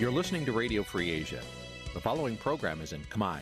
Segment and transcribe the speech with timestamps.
[0.00, 1.40] You're listening to Radio Free Asia.
[1.96, 3.38] The following program is in Khmer.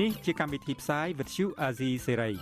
[0.00, 2.34] នេះជាកម្មវិធីផ្សាយ Vuthu Azizi Serai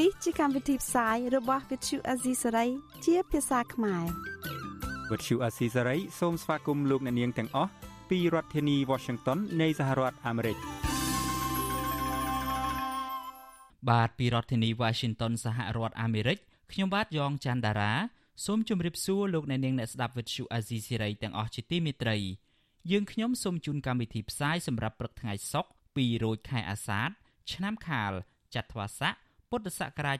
[0.00, 2.68] នេះជាកម្មវិធីផ្សាយរបស់ Vuthu Azizi Serai
[3.04, 4.04] ជាភាសាខ្មែរ
[5.10, 7.70] Vuthu Azizi Serai សូមស្វាគមន៍លោកអ្នកនាងទាំងអស់
[8.10, 10.56] ពីរដ្ឋធានី Washington នៃសហរដ្ឋអាមេរិក
[13.90, 16.38] បាទពីរដ្ឋធានី Washington សហរដ្ឋអាមេរិក
[16.73, 17.93] ខ្ញុំបាទយ៉ងច័ន្ទដារា
[18.45, 22.17] សូមជម្រាបសួរលោកអ្នកនាងអ្នកស្ដាប់វិទ្យុអាស៊ីសេរីទាំងអស់ជាទីមេត្រី
[22.91, 27.09] យើងខ្ញុំសូមជូនកម្មវិធីផ្សាយសម្រាប់ព្រឹកថ្ងៃសុក្រ2រោចខែអាសាឍ
[27.51, 28.11] ឆ្នាំខាល
[28.55, 29.13] ចត្វាស័ក
[29.49, 30.19] ពុទ្ធសករាជ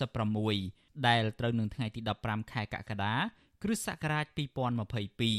[0.00, 3.14] 2566ដែលត្រូវនឹងថ្ងៃទី15ខែកក្កដា
[3.62, 4.26] គ្រិស្តសករាជ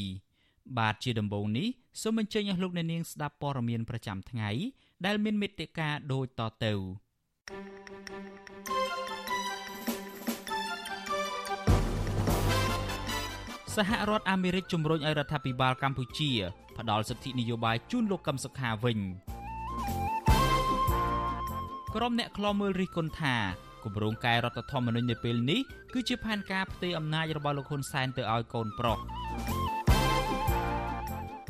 [0.02, 1.68] 2022បាទជាដំបូងនេះ
[2.02, 4.50] សូមអញ្ជើញអស់លោកអ្នកនាងស្ដាប់ព័ត៌មានប្រចាំថ្ងៃ
[5.06, 6.74] ដែលមានមេត្តាដូចតទៅ
[13.76, 16.32] សហរដ្ឋអាមេរិកជំរុញឲ្យរដ្ឋាភិបាលកម្ពុជា
[16.78, 19.00] ផ្ដល់សិទ្ធិនយោបាយជូនលោកកឹមសុខាវិញ
[21.96, 23.36] ក្រុមអ្នកខ្លោមើលរិះគន់ថា
[23.84, 25.62] គម្រោងកែរដ្ឋធម្មនុញ្ញនៅពេលនេះ
[25.94, 28.98] គឺជាផែនការផ្ទេរអំណាចរបស់លោកហ៊ុនសែនទៅឲ្យកូនប្រុស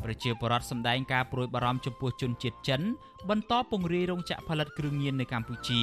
[0.04, 2.80] ប្រជាពលរដ្ឋសម្ដែងការព្រួយបារម្ភចំពោះជនជាតិចិន
[3.30, 5.80] បន្តពង្រាយរោងចក្រផលិតគ្រឿងញៀននៅកម្ពុជា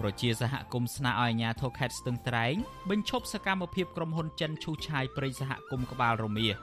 [0.00, 2.54] ប្រជាសហគមន៍ស្នើឲ្យអាជ្ញាធរខេត្តស្ទឹងត្រែង
[2.90, 6.56] បញ្ឈប់សកម្មភាពក្រុមហ៊ុនចិនឈូសឆាយព្រៃសហគមន៍ក្បាលរមៀស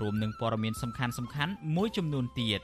[0.00, 2.60] រួមនឹងព័ត៌មានសំខាន់សំខាន់មួយចំនួនទៀត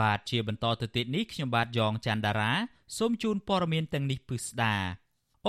[0.00, 2.52] បាទជាបន្តទៅទៀតនេះខ្ញុំបាទយ៉ងច័ន្ទដារា
[2.98, 4.74] សូមជូនព័ត៌មានទាំងនេះពិស្ដា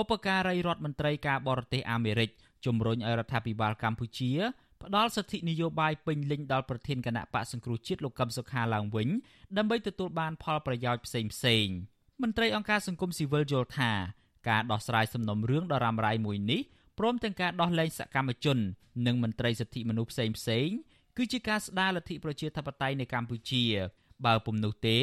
[0.00, 2.30] ឧបការីរដ្ឋមន្ត្រីការបរទេសអាមេរិក
[2.64, 4.30] ជំរុញឲ្យរដ្ឋាភិបាលកម្ពុជា
[4.82, 9.08] ផ្ដល់សិទ្ធិនយោបាយពេញលេញដល់ប្រធានគណៈបកសង្គ្រោះជាតិលោកកឹមសុខាឡើងវិញ
[9.56, 11.66] ដើម្បីទទួលបានផលប្រយោជន៍ផ្សេងផ្សេង
[12.22, 13.92] មន្ត្រីអង្គការសង្គមស៊ីវិលយល់ថា
[14.48, 16.60] ការដោះស្រាយសំណុំរឿងដ៏រ៉ាំរ៉ៃមួយនេះ
[16.98, 18.58] ព្រមទាំងការដោះលែងសកម្មជន
[19.06, 20.68] និងមន្ត្រីសិទ្ធិមនុស្សផ្សេងផ្សេង
[21.16, 23.64] គឺជាការស្ដារលទ្ធិប្រជាធិបតេយ្យនៅកម្ពុជា
[24.26, 24.98] បើពុំនោះទេ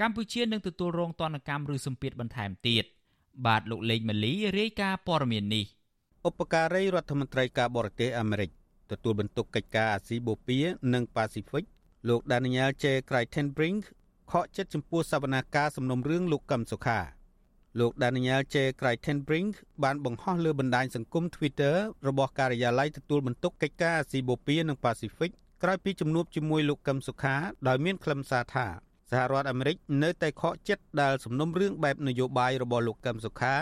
[0.00, 2.84] កម្ពុជានឹងទទួលរងទណ្ឌកម្មឬសម្ពាធបន្ថែមទៀត
[3.46, 5.66] បាទលោកលេងម៉ាលីរាយការណ៍ព័ត៌មាននេះ
[6.28, 8.50] ឧបការីរដ្ឋមន្ត្រីការបរទេសអាមេរិក
[8.90, 10.62] ទទួលបន្ទុកកិច្ចការអាស៊ីបូព៌ា
[10.94, 11.64] និងប៉ាស៊ីហ្វិក
[12.08, 12.84] លោក Daniel J.
[13.08, 13.80] Crichtonbrink
[14.32, 17.00] ខកចិត្តចំពោះសវនាការសំណុំរឿងលោកកឹមសុខា
[17.80, 18.56] លោក Daniel J.
[18.80, 19.52] Crichtonbrink
[19.84, 21.76] បានបង្ហោះលើបណ្ដាញសង្គម Twitter
[22.08, 25.30] របស់ការិយាល័យទទួលបន្ទុកកិច្ចការអាស៊ីបូព៌ានិងប៉ាស៊ីហ្វិក
[25.62, 27.34] ក្រោយពីជំនួបជាមួយលោកកឹមសុខា
[27.68, 28.66] ដោយមានខ្លឹមសារថា
[29.10, 33.54] សហរដ្ឋអាមេរិកនៅតែខកចិត្តដែលសំណុំរឿងបែបនយោបាយរបស់លោកកឹមសុខា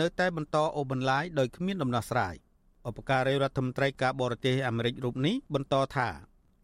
[0.00, 2.34] នៅតែបន្តអូសបន្លាយដោយគ្មានដំណោះស្រាយ
[2.88, 6.08] ឧបការីរដ្ឋមន្ត្រីការបរទេសអាមេរិករូបនេះបន្តថា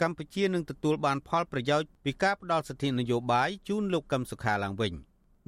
[0.03, 4.93] កម្ពុជានឹងទទួលបានផលប្រយោជន៍ពីការផ្ដល់សិទ្ធិនយោបាយជូនលោកកឹមសុខាឡើងវិញ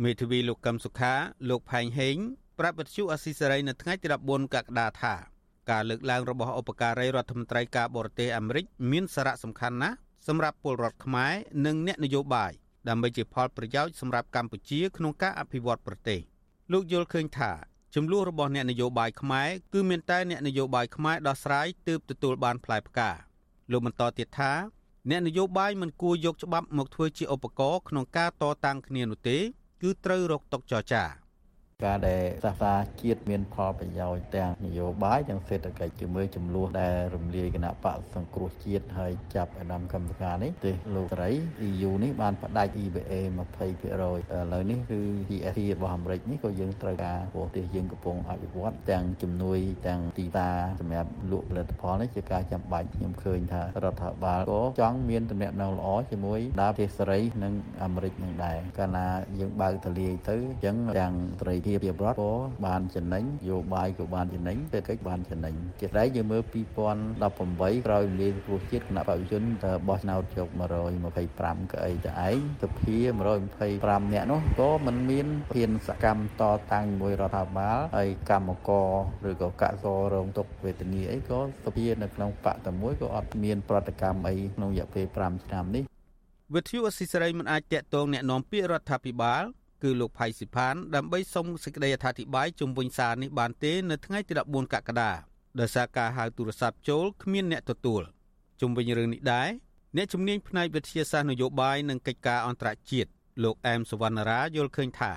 [0.02, 1.12] មេធាវីលោកកឹមសុខា
[1.48, 2.16] លោកផែងហេង
[2.58, 5.14] ប្រាប់វិទ្យុអស៊ីសេរីនៅថ្ងៃទី14កក្កដាថា
[5.70, 9.96] ការលើកឡើងរបស់ឧបការីរដ្ឋមន្ត្រីការបរទេសអាមេរិកមានសារៈសំខាន់ណាស់
[10.28, 11.32] សម្រាប់ពលរដ្ឋខ្មែរ
[11.66, 12.52] និងអ្នកនយោបាយ
[12.88, 16.20] ដើម្បីជាផលប្រយោជន៍សម្រាប់កម្ពុជាក្នុងការអភិវឌ្ឍប្រទេស
[16.72, 17.52] លោកយល់ឃើញថា
[17.94, 23.10] ចំនួនរបស់អ្នកនយោបាយខ្មែរគឺមានតែអ្នកនយោបាយខ្មែរដោះស្រាយទើបទទួលបានផ្លែផ្កា
[23.70, 24.52] លោកបន្តទៀតថា
[25.10, 29.38] អ្នកនយោបាយមិនគួរយកច្បាប់មកធ្វើជាឧបករណ៍ក្នុងការតតាំងគ្នានោះទេ
[29.82, 31.23] គឺត្រូវរកតុចរចា
[31.84, 41.30] ការដែលសាសនាជាតិមានផលប្រយោជន៍ទាំងនយោបាយទាំងសេដ្ឋកិច្ចជាមួយចំនួនដែលរំលាយគណៈបកសង្គ្រោះជាតិហើយចាប់អដាមកម្មការនេះទេលោកស្រី
[41.68, 43.12] EU នេះបានផ្ដាច់ EBA
[43.52, 43.88] 20%ឥ
[44.52, 50.48] ឡូវនេះគឺ GSP របស់អាមេរិកនេះក៏យើងត្រូវការប្រទេសយើងកំពុងអភិវឌ្ឍទាំងជំនួយទាំងទីតា
[50.80, 57.52] សម្រាប់លក់ផលិតផលនេះជាការចាំបាច់ខ្ញុំឃើញថារដ្ឋាភិបាលក៏ចង់មានតំណែងល្អជាមួយដល់ប្រទេសសេរីនិង
[57.82, 59.06] អាមេរិកនឹងដែរកាលណា
[59.38, 62.31] យើងបើកទលាយទៅអញ្ចឹងទាំងសេរីភាពរដ្ឋក៏
[62.65, 66.41] បានចំណេញយោបាយក៏បានចំណេញសេដ្ឋកិច្ចបានចំណេញជាស្រ័យយើងមើល
[67.09, 70.49] 2018ក្រោយលានគ្រោះជាតិគណៈបព្វជិនទៅបោះឆ្នោតយក
[71.09, 72.97] 125កៅអីទៅឯងសភា
[73.55, 76.43] 125នាក់នោះក៏មិនមានធានសកម្មត
[76.73, 78.89] តាំងមួយរដ្ឋាភិបាលហើយកម្មករ
[79.29, 85.83] ឬក៏កសរងទុកវេទនាអីក៏សភានៅក្នុងបកតែមួយក៏អត់មានប្រតិកម្មអីក្នុងរយៈពេល5ឆ្នាំនេះ
[86.55, 89.43] វិទ្យុអស៊ីសេរីមិនអាចតាក់ទងแนะនាំពាក្យរដ្ឋាភិបាល
[89.84, 95.10] គឺលោកផៃស៊ីផានដើម្បីសុំសេចក្តីអធិប្បាយជុំវិញសារនេះបានទេនៅថ្ងៃទី14កក្កដា
[95.60, 98.02] ដោយសារការហៅទូរស័ព្ទចូលគ្មានអ្នកទទួល
[98.60, 99.48] ជុំវិញរឿងនេះដែរ
[99.96, 103.10] អ្នកជំនាញផ្នែកវិទ្យាសាស្ត្រនយោបាយនិងកិច្ចការអន្តរជាតិ
[103.44, 105.12] លោកអែមសវណ្ណារាយល់ឃើញថា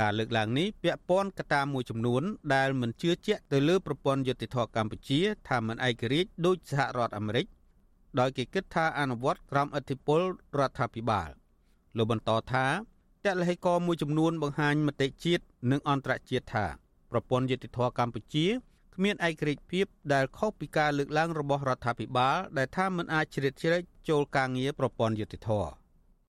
[0.00, 2.22] ការលើកឡើងនេះពាក់ព័ន្ធកត្តាមួយចំនួន
[2.54, 7.46] ដែលមិនជឿជាក់ទៅលើប្រព័ន្ធយុតិធធកម្ពុជាថាមិនឯករាជ្យដោយសហរដ្ឋអាមេរិក
[8.20, 10.20] ដោយគេគិតថាអនុវត្តក្រោមឥទ្ធិពល
[10.58, 11.30] រដ្ឋាភិបាល
[11.96, 12.66] លោកបន្តថា
[13.26, 16.66] តលហេកមួយចំនួនបង្ហាញមតិជាតិនិងអន្តរជាតិថា
[17.10, 18.46] ប្រព័ន្ធយុតិធធកម្ពុជា
[18.94, 25.50] គ្មានឯករាជ្យភាពដែលខុសពីការលើកឡើងរបស់រដ្ឋាភិបាលដែលថាមិនអាចជ្រៀតជ្រែកចូលការងារប្រព័ន្ធយុតិធធ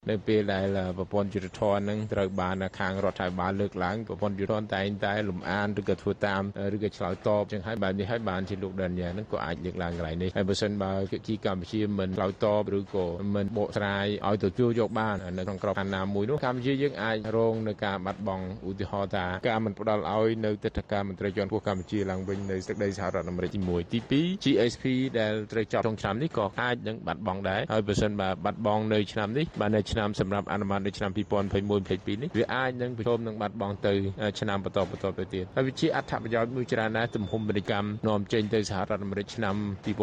[0.08, 0.66] នៅពេលដែល
[0.98, 6.42] ប្រព័ន្ធយុទ្ធធននឹងត្រូវបានខាងរដ្ឋាភិបាលលើកឡើងប្រព័ន្ធយុទ្ធធនតែងតែលំអានឬក៏ធ្វើតាម
[6.76, 10.92] ឬក៏ឆ្លើយតបចឹងហើយបែបនេះហើយបានជាលោកដានយ៉ានឹងក៏អាចលើកឡើងកន្លែងនេះហើយបើសិនបើ
[11.28, 13.06] ជាកម្ពុជាមិនឆ្លើយតបឬក៏
[13.36, 24.86] មិនបកស្រាយឲ្យទទួលយកបាននៅក្នុងក្របខ័ណ្ឌណាមួយនោះកម្ពុជាយើងអាចរងនឹងការបាត់បង់ឧទាហរណ៍ថាការមិនផ្ដល់ឲ្យនៅទឹកធការមន្ត្រីជាន់ខ្ពស់កម្ពុជាឡើងវិញនៅទឹកដីសហរដ្ឋអាមេរិកទី1ទី2 GSP
[25.20, 31.12] ដែលត្រូវចប់ក្នុងឆ្នាំនេះក៏អាចនឹងបាត់បង់ដែរហើយបើសិនបើបាត់បង់នៅឆ្នាំនេះបាននៅឆ្នាំសម្រាប់អនុម័តនៅឆ្នាំ
[31.58, 33.94] 2021-22នេះវាអាចនឹងប្រឈមនឹងបាត់បង់ទៅ
[34.40, 39.56] ឆ្នាំបន្តបន្តទៅទៀតហើយវាជាអត្ថប្រយោជន៍មួយច្រើនណាស់ទំហំពាណិជ្ជកម្មនាំចេញទៅសហរដ្ឋអាមេរិកឆ្នាំ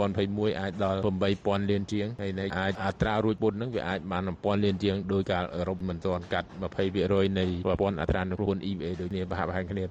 [0.06, 0.98] 2021អាចដល់
[1.34, 6.48] 8000លានជាងហើយនៅអាចអត្រារួចពន្ធនឹងវាអាចបាន1000លានជាងដោយការអឺរ៉ុបមិនទាន់កាត់
[6.92, 9.86] 20%នៃប្រព័ន្ធអត្រានុពល EVA ដូចនេះប្រហាក់ប្រហែលគ្នា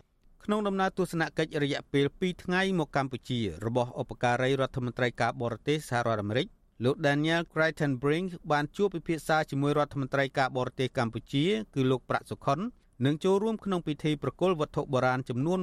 [0.46, 6.48] ក្នុងដំណើរទស្សនកិច្ចរយៈពេល2ថ្ងៃមកកម្ពុជារបស់ឧបការីរដ្ឋមន្ត្រីការបរទេសសហរដ្ឋអាមេរិក
[6.84, 11.46] លោក Daniel Creighton-Brink បានជួបពិភាក្សាជាមួយរដ្ឋមន្ត្រីការបរទេសកម្ពុជា
[11.76, 12.60] គឺលោកប្រាក់សុខុន
[13.06, 15.60] និងចូលរួមក្នុងពិធីប្រគល់វត្ថុបុរាណចំនួន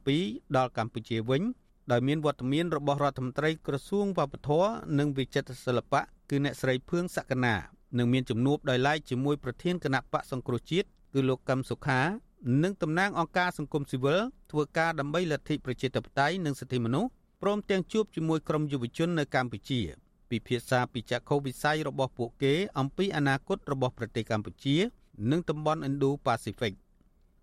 [0.00, 1.42] 27ដល់កម្ពុជាវិញ
[1.90, 7.54] ដោយមានវត្តមានរបស់រដ្ឋមន្ត្រីក្រសួងវប្បធម៌និងវិចិត្រសិល្បៈគឺអ្នកស្រីភឿងសក្កណា
[7.98, 12.00] និងមានជំនួបដោយឡែកជាមួយប្រធានគណៈបកសង្គ្រោះជាតិគឺលោកកឹមសុខា
[12.62, 14.20] និងតំណាងអង្គការសង្គមស៊ីវិល
[14.50, 17.10] ធ្វើការដើម្បីលទ្ធិប្រជាធិបតេយ្យនិងសិទ្ធិមនុស្ស
[17.42, 19.80] ព្រមទាំងជួបជាមួយក្រុមយុវជននៅកម្ពុជា
[20.30, 24.76] ពិភាក្សាពីចក្ខុវិស័យរបស់ពួកគេអំពីអនាគតរបស់ប្រទេសកម្ពុជា
[25.30, 26.72] និងតំបន់ Indo-Pacific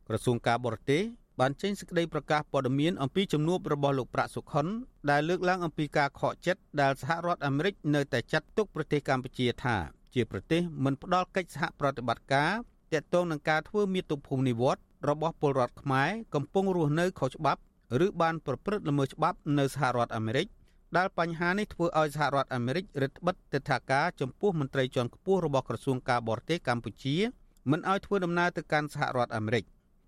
[0.08, 1.02] ក្រសួងការបរទេស
[1.40, 4.68] បានចេញសេចក្តីប្រកាសព័ត៌មានអំពីជំនួបរបស់លោកប្រាក់សុខុន
[5.10, 9.76] ដែលលើកឡើងអំពីការខកចិត្តដែលសហរដ្ឋអាមេរិកនៅតែចាត់ទុកប្រទេសកម្ពុជាថា
[10.14, 12.52] ជាប្រទេសមិនផ្ដល់កិច្ចសហប្រតិបត្តិការ
[12.94, 17.62] ទាក់ទងនឹងការធ្វើមាតុភូមិនិវត្តរបស់ពលរដ្ឋខ្មែរកំពុងរស់នៅខុសច្បាប់
[18.06, 20.48] ឬបានប្រព្រឹត្តល្មើសច្បាប់នៅសហរដ្ឋអាមេរិក
[20.96, 27.16] ដែលបញ្ហានេះធ្វើឲ្យសហរដ្ឋអាមេរិករឹតបន្តឹងទិដ្ឋាការចំពោះមន្ត្រីជាន់ខ្ពស់របស់ក្រសួងការបរទេសកម្ពុជា
[27.72, 29.64] មិនឲ្យធ្វើដំណើរទៅកាន់សហរដ្ឋអាមេរិក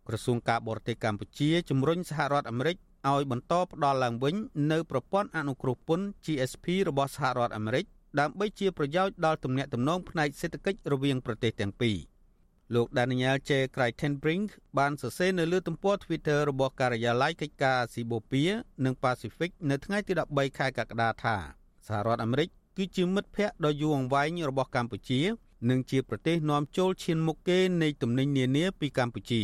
[0.07, 2.77] ក្រសួងការបរទេសកម្ពុជាជំរុញសហរដ្ឋអាមេរិក
[3.09, 4.35] ឲ្យបន្តផ្ដល់ឡើងវិញ
[4.71, 7.85] នៅប្រព័ន្ធអនុគ្រោះពន្ធ GSP របស់សហរដ្ឋអាមេរិក
[8.19, 11.97] ដើម្បីជាប្រយោជន៍ដល់ទំនាក់ទំនងផ្នែកសេដ្ឋកិច្ចរវាងប្រទេសទាំងពីរ។
[12.75, 13.51] លោក Daniel J.
[13.75, 18.47] Crichton-Brink បានសរសេរនៅលើទំព័រ Twitter របស់ការិយាល័យកិច្ចការអាស៊ីបូព៌ា
[18.85, 21.35] និងប៉ាស៊ីហ្វិកនៅថ្ងៃទី13ខែកក្កដាថា
[21.87, 25.21] សហរដ្ឋអាមេរិកគឺជាមិត្តភ័ក្តិដ៏យូរអង្វែងរបស់កម្ពុជា
[25.69, 29.41] និងជាប្រទេសនាំចូលឈានមុខគេនៃទំនិញនានាពីកម្ពុជា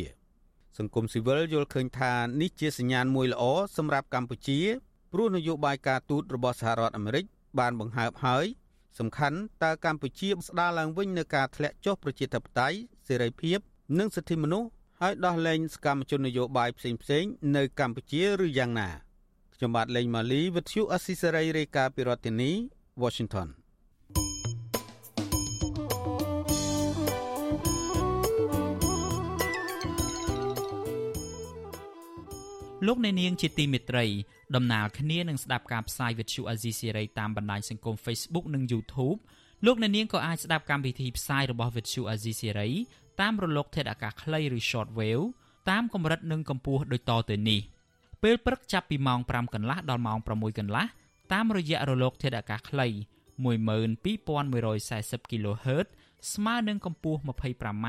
[0.77, 3.43] សង្គមស៊ីវិលយល់ឃើញថានេះជាសញ្ញាណមួយល្អ
[3.77, 4.59] សម្រាប់កម្ពុជា
[5.11, 7.25] ព្រោះនយោបាយការទូតរបស់សហរដ្ឋអាមេរិក
[7.59, 8.45] បានបង្ហើបហើយ
[8.99, 13.59] សំខាន់តើកម្ពុជាស្ដារឡើងវិញនៅការធ្លាក់ចុះប្រជាធិបតេយ្យ សេរីភាព
[13.99, 14.69] និងសិទ្ធិមនុស្ស
[15.01, 18.89] ហើយដោះលែងសកម្មជននយោបាយផ្សេងៗនៅកម្ពុជាឬយ៉ាងណា
[19.55, 22.51] ខ្ញុំបាទលេងម៉ាលីវិទ្យុអស៊ីសេរីរាយការណ៍ពីរដ្ឋធានី
[23.01, 23.49] Washington
[32.87, 34.05] លោកអ្នកនាងជាទីមេត្រី
[34.55, 39.19] ដំណើរគ្នានឹងស្ដាប់ការផ្សាយវិទ្យុអាស៊ីសេរីតាមបណ្ដាញសង្គម Facebook និង YouTube
[39.65, 42.71] លោកអ្នកនាងក៏អាចស្ដាប់កម្មវិធីផ្សាយរបស់ Vuthu Azizi Serai
[43.21, 45.25] តាមរលកធាតុអាកាសខ្លីឬ Shortwave
[45.69, 47.61] តាមកម្រិតនិងកម្ពស់ដូចតទៅនេះ
[48.23, 50.85] ពេលព្រឹកចាប់ពីម៉ោង5កន្លះដល់ម៉ោង6កន្លះ
[51.33, 52.87] តាមរយៈរលកធាតុអាកាសខ្លី
[53.45, 55.87] 12140 kHz
[56.33, 57.87] ស្មើនឹងកម្ពស់ 25m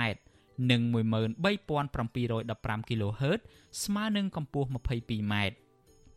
[0.70, 3.40] និង13715 kHz
[3.84, 5.34] ស្មើនឹងកម្ពស់ 22m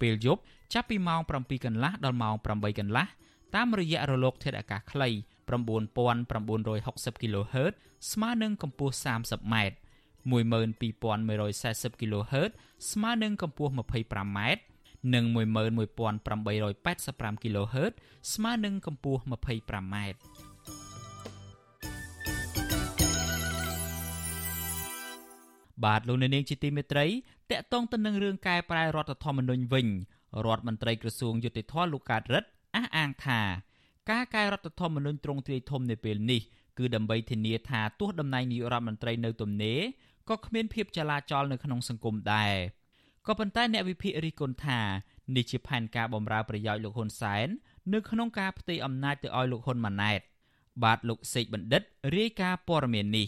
[0.02, 0.42] ពេលយប់
[0.74, 3.08] ចាប់ពីម៉ោង7កន្លះដល់ម៉ោង8កន្លះ
[3.56, 5.10] តាមរយៈរលកធាតុអាកាសខ្លី
[5.50, 7.74] 9960 kHz
[8.12, 9.56] ស្មើនឹងកម្ពស់ 30m
[10.32, 12.52] 12140 kHz
[12.92, 14.40] ស្មើនឹងកម្ពស់ 25m
[15.14, 17.92] និង11885 kHz
[18.34, 19.96] ស្មើនឹងកម្ពស់ 25m
[25.84, 27.06] បាទលោកអ្នកនាងជាទីមេត្រី
[27.52, 29.88] តកតងទៅនឹងរឿងកែប្រែរដ្ឋធម្មនុញ្ញវិញ
[30.46, 33.42] រដ្ឋមន្ត្រីក្រសួងយុតិធម៌លោកកើតរិទ្ធអះអាងថា
[34.12, 36.42] ការកែរដ្ឋធម្មនុញ្ញត្រង់ទ្រាយធំនៅពេលនេះ
[36.78, 39.80] គឺដើម្បីធានាថាទោះតំណែងនាយករដ្ឋមន្ត្រីនៅទំនេរ
[40.30, 42.54] ក៏គ្មានភាពចលាចលនៅក្នុងសង្គមដែរ
[43.28, 44.80] ក៏ប៉ុន្តែអ្នកវិភាគរិះគន់ថា
[45.36, 47.48] នេះជាផែនការបំរើប្រយោជន៍លោកហ៊ុនសែន
[47.94, 50.20] នៅក្នុងការផ្ទេរអំណាចទៅឲ្យលោកហ៊ុនម៉ាណែត
[50.84, 51.82] បាទលោកសេកបណ្ឌិត
[52.16, 53.28] រាយការណ៍ព័ត៌មាននេះ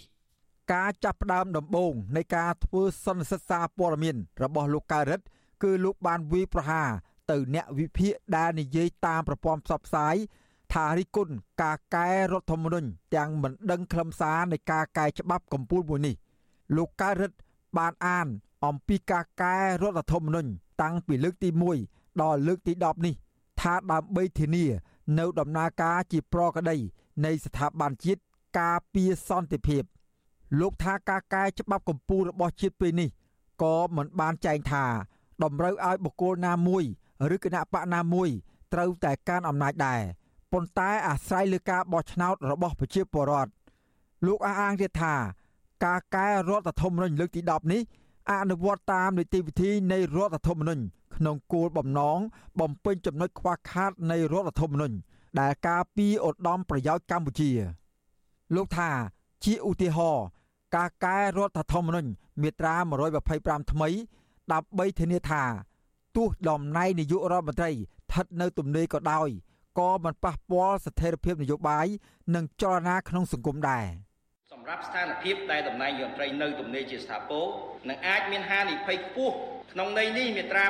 [0.73, 5.25] ការចាប់ផ្ដើមដំបូងនៃការធ្វើសន្និសីទសារព័ត៌មាន របស់លោកកៅរិទ្ធ
[5.63, 6.89] គឺលោកបានវាយប្រហារ
[7.31, 10.15] ទៅអ្នកវិភាគដែលនិយាយតាមប្រព័ន្ធផ្សព្វផ្សាយ
[10.73, 11.29] ថារិគុណ
[11.61, 16.15] ការកែរដ្ឋធម្មនុញ្ញទាំងមិនដឹងខ្លឹមសារនៃការកែច្បាប់កម្ពុជាមួយនេះ
[16.75, 17.37] លោកកើតរិទ្ធ
[17.77, 18.27] បានអាន
[18.65, 20.49] អំពីការកែរដ្ឋធម្មនុញ្ញ
[20.81, 21.49] តាំងពីលើកទី
[21.85, 23.15] 1ដល់លើកទី10នេះ
[23.61, 24.65] ថាដើម្បីធានា
[25.19, 26.77] នៅដំណើរការជាប្រក្រតី
[27.25, 28.21] នៃស្ថាប័នជាតិ
[28.59, 29.83] ការពារសន្តិភាព
[30.59, 33.09] លោកថាការកែច្បាប់កម្ពុជារបស់ជាតិពេលនេះ
[33.63, 34.85] ក៏មិនបានចែងថា
[35.43, 36.83] តម្រូវឲ្យបុគ្គលណាមួយ
[37.35, 38.29] ឬគណៈបកណាមួយ
[38.73, 40.01] ត្រូវតែការអំណាចដែរ
[40.51, 43.51] ប៉ុន្តែអាស្រ័យលើការបោះឆ្នោតរបស់ប្រជាពលរដ្ឋ
[44.25, 45.15] លោកអះអាងទៀតថា
[45.85, 47.81] ការកែរដ្ឋធម្មនុញ្ញលើកទី10នេះ
[48.31, 50.83] អនុវត្តតាមនីតិវិធីនៃរដ្ឋធម្មនុញ្ញ
[51.15, 52.19] ក្នុងគោលបំណង
[52.59, 54.95] បំពេញចំណុចខ្វះខាតនៃរដ្ឋធម្មនុញ្ញ
[55.39, 57.49] ដែលការពីឧត្តមប្រយោជន៍កម្ពុជា
[58.55, 58.89] លោកថា
[59.43, 60.25] ជាឧទាហរណ៍
[60.75, 62.09] ការកែរដ្ឋធម្មនុញ្ញ
[62.41, 62.75] មាត្រា
[63.23, 63.89] 125ថ្មី
[64.51, 65.43] ដើម្បីធានាថា
[66.15, 69.29] ទោះតំណែងនាយករដ្ឋមន្ត្រីស្ថិតនៅទំនេរក៏ដោយ
[69.79, 71.87] ក៏មិនប៉ះពាល់ស្ថិរភាពនយោបាយ
[72.35, 73.85] និងចលនាក្នុងសង្គមដែរ
[74.51, 77.45] សម្រាប់ស្ថានភាពដែលតំណែងយមត្រីនៅទំនេរជាស្ថាពរ
[77.89, 79.35] នឹងអាចមានហានិភ័យខ្ពស់
[79.71, 80.63] ក្នុងន័យនេះមាត្រា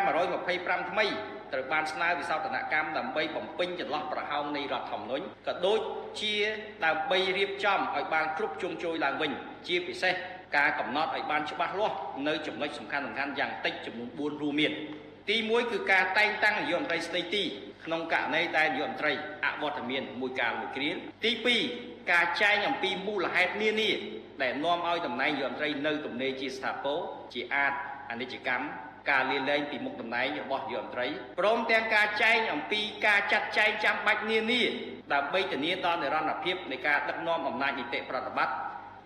[0.43, 1.05] 125ថ្មី
[1.53, 5.79] ត្រូវបានស្នើវិសោធនកម្មដើម្បីបំពេញចន្លោះប្រហោងនៃរដ្ឋធម្មនុញ្ញក៏ដូច
[6.21, 6.33] ជា
[6.85, 9.31] ដើម្បីរៀបចំឲ្យបានគ្រប់ជ្រុងជ្រោយឡើងវិញ
[9.67, 10.13] ជាពិសេស
[10.57, 14.73] ការកំណត់ឲ្យបានច្បាស់លាស់នៅចំណុចសំខាន់សំខាន់យ៉ាងតិចចំនួន4រួមមាន
[15.29, 17.43] ទី1គឺការតែងតាំងនាយករដ្ឋមន្ត្រីស្ដីទី
[17.85, 19.13] ក្នុងករណីដែលនាយករដ្ឋមន្ត្រី
[19.45, 20.89] អវត្តមានមួយកាលមួយគ្រា
[21.25, 21.31] ទី
[21.71, 23.91] 2ការចែងអំពីមូលហេតុនានា
[24.41, 26.99] ដែលនាំឲ្យតំណែងនាយករដ្ឋមន្ត្រីនៅទំនេរជាស្ថាពរ
[27.33, 27.73] ជាអាច
[28.11, 28.65] អនិច្ចកម្ម
[29.09, 31.07] ការលាលែងពីមុខតំណែងរបស់នាយករដ្ឋមន្ត្រី
[31.39, 34.61] ព្រមទាំងការចែងអំពីការចាត់ចែងចាំបាច់នានា
[35.13, 38.55] ដើម្បីធានាដល់និរន្តរភាពនៃការដឹកនាំអំណាចនីតិប្រតិបត្តិ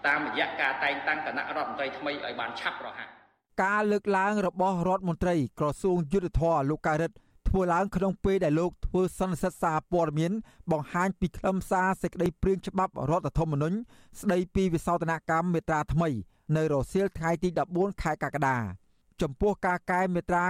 [0.08, 3.15] តាមរយៈការតែងតាំងគណៈរដ្ឋមន្ត្រីថ្មីឲ្យបានឆាប់រហ័ស
[3.64, 7.18] ការលើកឡើងរបស់រដ្ឋមន្ត្រីក្រសួងយុទ្ធភ័ពលោកកើតរិទ្ធ
[7.50, 10.32] ធ្វើឡើងក្នុងពេលដែលលោកធ្វើសន្និសីទសារព័ត៌មាន
[10.72, 13.78] បង្ហាញពីខ្លឹមសារសេចក្តីព្រាងច្បាប់រដ្ឋធម្មនុញ្ញ
[14.20, 16.10] ស្តីពីវិសោធនកម្មមេត្រាថ្មី
[16.56, 18.58] នៅរសៀលថ្ងៃទី14ខែកក្កដា
[19.22, 20.44] ចំពោះការកែមេត្រា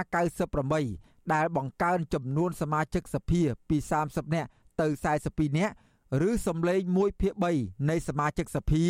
[0.64, 4.48] 98ដែលបង្កើនចំនួនសមាជិកសភាពី30នាក់
[4.80, 4.86] ទៅ
[5.22, 5.74] 42នាក់
[6.28, 7.32] ឬសម្លេង1ភាគ
[7.62, 8.84] 3នៃសមាជិកសភា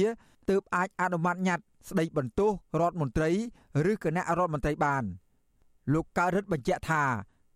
[0.51, 2.51] ទើបអាចអនុម័តញត្តិស្ដីបន្ទោស
[2.81, 3.31] រដ្ឋមន្ត្រី
[3.91, 5.05] ឬគណៈរដ្ឋមន្ត្រីបាន
[5.93, 7.03] លោកកើតរិទ្ធបញ្ជាក់ថា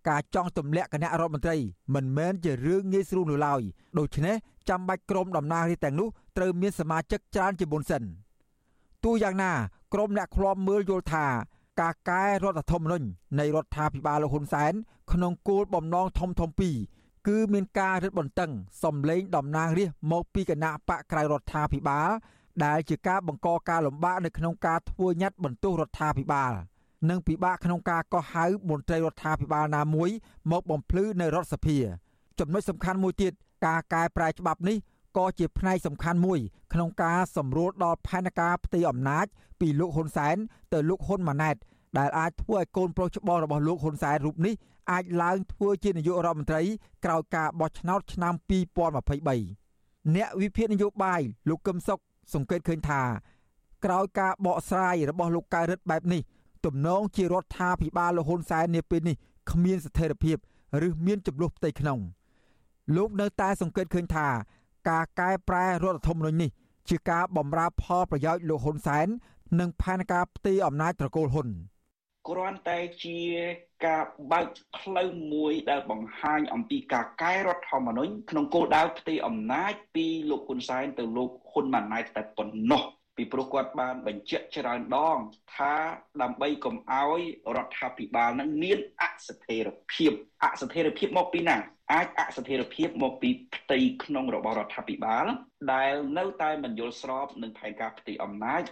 [0.09, 1.57] ការចង់ទម្លាក់គណៈរដ្ឋមន្ត្រី
[1.95, 3.63] មិនមែនជារឿងងាយស្រួលនោះឡើយ
[3.99, 4.37] ដូច្នេះ
[4.69, 8.03] ចាំបាច់ក្រុមតំណាងរាស្ត្រទាំងនោះត្រូវមានសមាជិកច្រើនជាមុនសិន
[9.05, 9.53] ទោះយ៉ាងណា
[9.95, 11.27] ក្រុមអ្នកឃ្លាំមើលយល់ថា
[11.81, 13.07] ការកែរដ្ឋធម្មនុញ្ញ
[13.39, 14.73] នៃរដ្ឋាភិបាលលោកហ៊ុនសែន
[15.13, 16.77] ក្នុងគោលបំណងធំធំពីរ
[17.29, 18.51] គឺមានការរឹតបន្តឹង
[18.83, 22.09] សម្លេងតំណាងរាស្ត្រមកពីគណៈបកក្រៅរដ្ឋាភិបាល
[22.65, 26.53] ដែលជាការបង្កការលំបាកនៅក្នុងការធ្វើញត្តិបន្ទោសរដ្ឋាភិបាល
[27.11, 30.11] និងពិបាកក្នុងការកោះហៅមន្ត្រីរដ្ឋាភិបាលណាមួយ
[30.51, 31.79] មកបំភ្លឺនៅរដ្ឋសភា
[32.39, 33.33] ចំណុចសំខាន់មួយទៀត
[33.67, 34.77] ការកែប្រែច្បាប់នេះ
[35.17, 36.41] ក៏ជាផ្នែកសំខាន់មួយ
[36.73, 39.27] ក្នុងការសម្រួលដល់ផែនការផ្ទៃអំណាច
[39.61, 40.37] ពីលោកហ៊ុនសែន
[40.73, 41.57] ទៅលោកហ៊ុនម៉ាណែត
[41.99, 44.55] ដែលអាចធ្វើឲ្យកូនប្រុសច្បងរបស់លោកហ៊ុនសែនរូបនេះ
[44.93, 46.63] អាចឡើងធ្វើជានាយករដ្ឋមន្ត្រី
[47.05, 52.01] ក្រោយការបោះឆ្នោតឆ្នាំ2023អ្នកវិភាគនយោបាយលោកកឹមសុខ
[52.35, 53.03] សង្កេតឃើញថា
[53.85, 56.21] ក្រោយការបកស្រាយរបស់លោកកៅរិទ្ធបែបនេះ
[56.65, 59.17] ទំនងជារដ្ឋាភិបាលលហ៊ុនសែននាពេលនេះ
[59.51, 60.37] គ្មានស្ថិរភាព
[60.87, 61.99] ឬមានចំនួនផ្ទៃក្នុង
[62.97, 64.29] លោកនៅតែសង្កេតឃើញថា
[64.91, 66.51] ការកែប្រែរដ្ឋធម្មនុញ្ញនេះ
[66.89, 69.07] ជាការបំរើផលប្រយោជន៍លោកហ៊ុនសែន
[69.61, 71.49] និងផែនការផ្ទេរអំណាចត្រកូលហ៊ុន
[72.29, 73.19] គ្រាន់តែជា
[73.87, 74.47] ការបើក
[74.79, 82.83] ផ្លូវមួយដែលបង្ហាញអំពីការកែរដ្ឋធម្មនុញ្ញក្នុងគោលដៅផ្ទេរអំណាចពីលោកហ៊ុនសែនទៅលោកហ៊ុនម៉ាណែតតែប៉ុណ្ណោះ
[83.17, 85.19] ពីព្រោះគាត់បានបញ្ជាក់ច្រើនដង
[85.55, 85.75] ថា
[86.23, 87.21] ដើម្បីកុំឲ្យ
[87.57, 90.13] រដ្ឋាភិបាលនឹងមានអស្ថិរភាព
[90.45, 91.57] អស្ថិរភាពមកពីណា
[91.93, 95.27] អាចអស្ថិរភាពមកពីផ្ទៃក្នុងរបស់រដ្ឋាភិបាល
[95.73, 98.63] ដែលនៅតែមិនយល់ស្របនឹងផែនការផ្ទៃអំណាច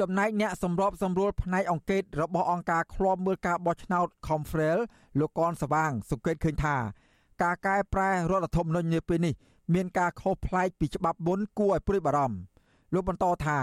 [0.00, 4.78] ចំណែកអ្នកសម្របសម្រួលផ្នែកអង្កេតរបស់អង្គការឃ្លាំមើលការបោះឆ្នោត Confrel
[5.18, 6.76] លោកកនសវាងសង្កេតឃើញថា
[7.42, 9.34] ការកែប្រែរដ្ឋធម្មនុញ្ញនាពេលនេះ
[9.74, 12.38] មានការខុសប្លែកពីច្បាប់មុនគួរឲ្យព្រួយបារម្ភ
[12.94, 13.58] លោកបន្តថា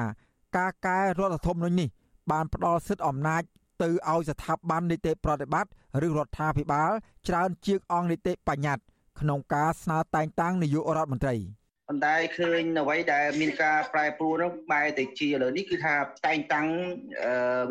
[0.57, 1.89] ការកែរដ្ឋធម្មនុញ្ញនេះ
[2.31, 3.41] បានផ្ដល់សិទ្ធិអំណាច
[3.81, 5.71] ទៅឲ្យស្ថាប័ននីតិប្រតិបត្តិ
[6.07, 6.91] ឬរដ្ឋាភិបាល
[7.27, 8.83] ច្រើនជាងអង្គនីតិបញ្ញត្តិ
[9.19, 11.35] ក្នុងការស្នើតែងតាំងនាយករដ្ឋមន្ត្រី។
[11.89, 15.95] ប៉ុន្តែឃើញអ្វីដែលមានការប្រែប្រួលនោះបែរទៅជាឥឡូវនេះគឺថា
[16.27, 16.67] តែងតាំង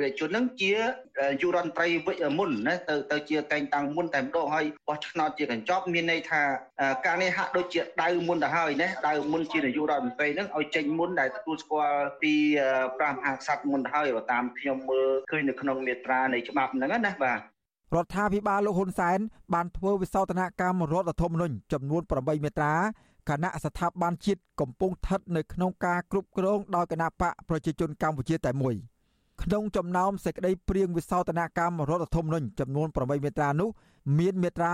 [0.01, 0.73] វិជននឹងជា
[1.43, 1.89] យុរដ្ឋមន្ត្រី
[2.39, 6.43] មុនណាទៅទៅជាតែងតាំងមុនតែម្ដងហើយបោះឆ្នោតជាកញ្ចប់មានន័យថា
[7.07, 12.33] ការនេះហាក់ដូចជាដៅមុនទៅហើយណាដៅមុនជានាយករដ្ឋមន្ត្រីនឹងឲ្យចេញមុនដែលទទួលស្គាល់ពី
[12.97, 17.41] ព្រះមហាក្សត្រមុនទៅហើយតាមខ្ញុំមើលឃើញនៅក្នុងមាត្រានៃច្បាប់ហ្នឹងណាបាទ
[17.95, 19.19] រដ្ឋាភិបាលលោកហ៊ុនសែន
[19.55, 22.75] បានធ្វើវិសោធនកម្មរដ្ឋធម្មនុញ្ញចំនួន8មាត្រា
[23.29, 28.75] គណៈស្ថាប័នជាតិកំពុងស្ថិតនៅក្នុងការគ្រប់គ្រងដោយគណៈបកប្រជាជនកម្ពុជាតែមួយ
[29.43, 33.71] ក្នុងចំណោមសេចក្តីព្រៀងវិសោធនកម្មរដ្ឋធម្មនុញ្ញចំនួន8មាត្រានោះ
[34.19, 34.73] មានមាត្រា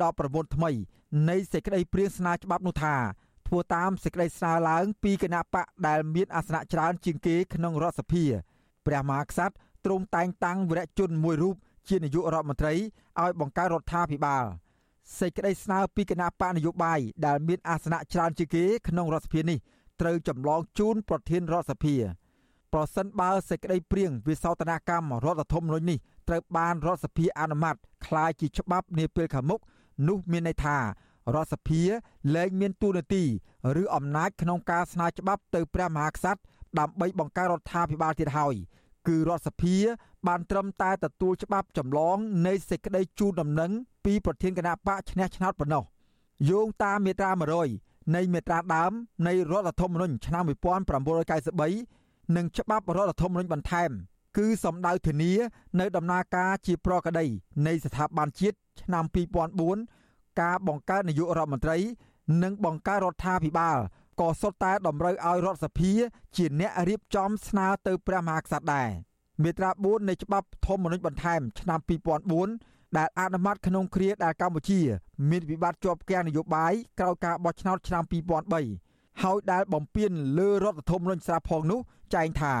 [0.00, 0.70] 119ថ្មី
[1.28, 2.94] នៃសេចក្តីព្រៀងស្នើច្បាប់នោះថា
[3.46, 8.24] ធ្វើតាមសេចក្តីស្នើឡើងពីគណៈបកដែលមានអាសនៈច្រើនជាងគេក្នុងរដ្ឋសភា
[8.86, 9.54] ព្រះមហាក្សត្រ
[9.84, 11.56] ទ្រង់តែងតាំងវីរៈជនមួយរូប
[11.88, 14.44] ជានាយករដ្ឋមន្ត្រីឲ្យបង្កើតរដ្ឋាភិបាល
[15.19, 19.57] សេចក្តីស្នើពីគណៈបកនយោបាយដែលមានអាសនៈច្រើនជាងគេក្នុងរដ្ឋសភានេះ
[20.01, 21.95] ត្រូវចម្លងជូនប្រធានរដ្ឋសភា
[22.73, 25.97] ប្រសិនបើសេចក្តីព្រៀងវិសោធនកម្មរដ្ឋធម្មនុញ្ញនេះ
[26.27, 29.59] ត្រូវបានរដ្ឋសភាអនុម័តคล้ายជាច្បាប់នាពេលខាងមុខ
[30.07, 30.81] នោះមានន័យថារ
[31.43, 31.81] ដ្ឋសភា
[32.35, 33.23] លែងមានទួនាទី
[33.81, 36.41] ឬអំណាចក្នុងការស្នើច្បាប់ទៅព្រះមហាក្សត្រ
[36.79, 38.55] ដើម្បីបង្កើតរដ្ឋាភិបាលទៀតហើយ
[39.07, 39.75] គឺរដ្ឋសភា
[40.28, 43.70] បានត្រឹមតែទទួលច្បាប់ចម្លងនៃសេចក្តីជូនដំណឹង
[44.04, 45.84] ពីប្រធានគណៈបកឈ្នះឆ្នោតប៉ុណ្ណោះ
[46.50, 47.30] យោងតាមមាត្រា
[47.72, 48.92] 100នៃមាត្រាដើម
[49.26, 50.42] នៃរដ្ឋធម្មនុញ្ញឆ្នាំ
[51.18, 53.90] 1993និងច្បាប់រដ្ឋធម្មនុញ្ញបន្ថែម
[54.36, 55.32] គឺសម្ដៅធានា
[55.80, 57.24] នៅដំណើរការជាប្រកដី
[57.66, 59.04] នៃស្ថាប័នជាតិឆ្នាំ
[59.72, 61.78] 2004ការបង្កើតនាយករដ្ឋមន្ត្រី
[62.42, 63.78] និងបង្កើតរដ្ឋាភិបាល
[64.20, 65.92] ក៏សុទ្ធតែតម្រូវឲ្យរដ្ឋសភា
[66.36, 68.90] ជាអ្នករៀបចំស្នើទៅព្រះមហាក្សត្រដែរ
[69.42, 71.80] មាត្រា4នៃច្បាប់ធម្មនុញ្ញបន្ថែមឆ្នាំ
[72.38, 74.80] 2004ដែលអនុម័តក្នុងគ្រាដែលកម្ពុជា
[75.30, 78.04] មានវិបត្តិជាប់គាំងនយោបាយក្រោយការបោះឆ្នោតឆ្នាំ
[78.62, 81.80] 2003ហើយដែលបំពេញលើរដ្ឋធម្មនុញ្ញស្រាប់ផងនោះ
[82.14, 82.54] ចែងថា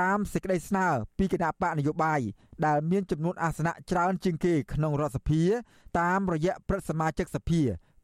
[0.00, 0.86] តាមសេចក្តីស្នើ
[1.18, 2.20] ពីគណៈបកនយោបាយ
[2.66, 5.42] ដែលមានចំនួនអាសនៈច្រើនជាងគេក្នុងរដ្ឋសភា
[6.00, 7.60] តាមរយៈព្រឹទ្ធសមាជិកសភា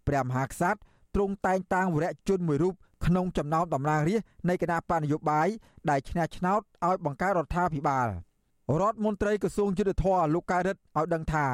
[0.06, 0.78] ព្រះមហាក្សត្រ
[1.14, 5.48] ទ្រង់តែងតាំងវរៈជនមួយរូប ក្នុងចំណោមតំណាងរាស្ត្រនៃគណៈបកនយោបាយ
[5.90, 8.08] ដែលឈ្នះឆ្នោតឲ្យបង្កើតរដ្ឋាភិបាល
[8.80, 11.46] រដ្ឋមន្ត្រីក្រសួងយុទ្ធភ័ពលោកកៅរិតឲ្យដឹងថា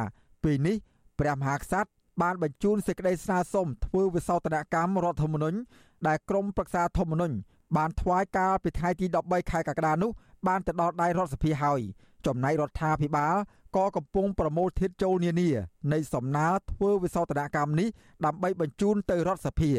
[0.43, 0.77] ពេលនេះ
[1.21, 1.91] ព្រះមហាក្សត្រ
[2.23, 5.59] បានបញ្ជូនសេចក្តីស្នើសុំធ្វើវិសោធនកម្មរដ្ឋធម្មនុញ្ញ
[6.07, 7.37] ដែលក្រមប្រឹក្សាធម្មនុញ្ញ
[7.77, 10.11] បានថ្វាយកាលពីថ្ងៃទី13ខែកក្កដានោះ
[10.47, 11.81] បានទៅដល់ដៃរដ្ឋសភាហើយ
[12.27, 13.37] ចំណែករដ្ឋាភិបាល
[13.77, 15.51] ក៏កំពុងប្រមូលធាតុចូលនានា
[15.93, 17.89] នៃសំណើធ្វើវិសោធនកម្មនេះ
[18.25, 19.71] ដើម្បីបញ្ជូនទៅរដ្ឋសភា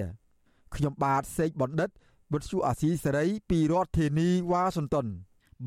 [0.75, 1.89] ខ្ញុំបាទសេកបណ្ឌិត
[2.33, 5.07] វិទ្យុអាស៊ីសេរីពីរដ្ឋធានីវ៉ាស៊ីនតោន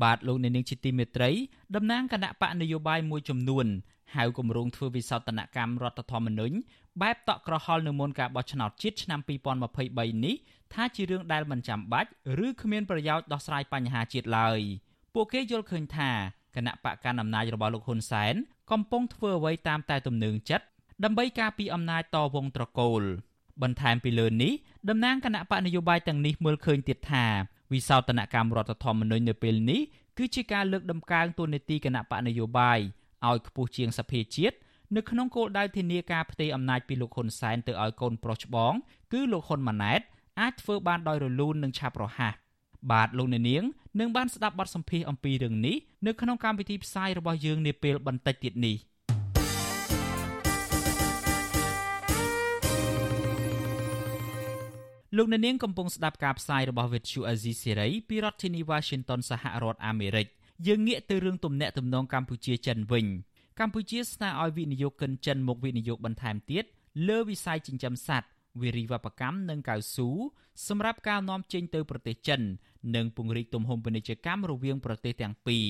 [0.03, 1.31] បាទលោកអ្នកនាងជាទីមេត្រី
[1.75, 3.65] តំណាងគណៈបកនយោបាយមួយចំនួន
[4.15, 6.55] ហៅគម្រោងធ្វើវិសោធនកម្មរដ្ឋធម្មនុញ្ញ
[7.01, 9.19] បែបតក់ក្រហល់នៅមុនការបោះឆ្នោតជាតិឆ្នាំ
[9.67, 10.35] 2023នេះ
[10.73, 12.09] ថាជារឿងដែលមិនចាំបាច់
[12.45, 14.59] ឬគ្មានប្រយោជន៍ដោះស្រាយបញ្ហាជាតិឡើយ
[15.13, 16.11] ពួកគេយល់ឃើញថា
[16.55, 18.35] គណៈបកកណ្ដាលអំណាចរបស់លោកហ៊ុនសែន
[18.71, 20.65] កំពុងធ្វើអ្វីតាមតែទំនឹងចិត្ត
[21.03, 23.03] ដើម្បីការពារអំណាចតវងត្រកូល
[23.63, 24.53] បន្ថែមពីលើនេះ
[24.89, 27.25] តំណាងគណៈបកនយោបាយទាំងនេះមើលឃើញទៀតថា
[27.73, 29.81] វិសោធនកម្មរដ្ឋធម្មនុញ្ញនៅពេលនេះ
[30.17, 32.79] គឺជាការលើកដំកើងទូនាទីគណៈបកនយោបាយ
[33.27, 34.57] ឲ្យខ្ពស់ជាងសភាជាតិ
[34.95, 38.73] នៅក្នុងគោលដៅធានាការផ្ទេរអំណាចពីលោកហ៊ុនសែនទៅឲ្យកូនប្រុសច្បង
[39.13, 40.01] គឺលោកហ៊ុនម៉ាណែត
[40.39, 42.33] អាចធ្វើបានដោយរលូននិងឆាប់រហ័ស
[42.91, 43.63] បាទលោកអ្នកនាង
[43.99, 45.75] នឹងបានស្ដាប់បទសម្ភាសន៍អំពីរឿងនេះ
[46.07, 48.75] នៅក្នុងកម្មវិធីផ្សាយរបស់យើងនាពេលបន្តិចទៀតនេះ
[55.15, 60.27] លោកអ្នកនាងកំពុងស្ដាប់ការផ្សាយរបស់ Vuthu Azizi Serai ពីរដ្ឋធានី Washington សហរដ្ឋអាមេរិក
[60.67, 63.05] យើងងាកទៅរឿងទំនាក់ទំនងកម្ពុជាចិនវិញ
[63.59, 66.63] កម្ពុជាស្នើឲ្យវិនិយោគិនចិនមកវិនិយោគបន្ថែមទៀត
[67.07, 68.29] លើវិស័យចិញ្ចឹមសត្វ
[68.61, 70.09] វារីវប្បកម្មនិងកៅស៊ូ
[70.67, 72.41] សម្រាប់ការនាំចេញទៅប្រទេសចិន
[72.95, 75.67] និងពង្រីកទំហំពាណិជ្ជកម្មរវាងប្រទេសទាំងពីរ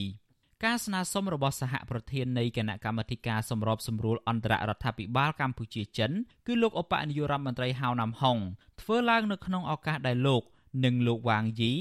[0.66, 6.12] ការស្នើសុំរបស់សហប្រធាននៃគណៈកម្មាធិការសម្របសម្រួលអន្តររដ្ឋាភិបាលកម្ពុជាចិន
[6.48, 8.38] គឺលោកអបនាយករដ្ឋមន្ត្រីហៅណាំហុង
[8.82, 10.44] ធ្វើឡើងនៅក្នុងឱកាសដែលលោក
[10.86, 11.72] និងលោកវ៉ាងយី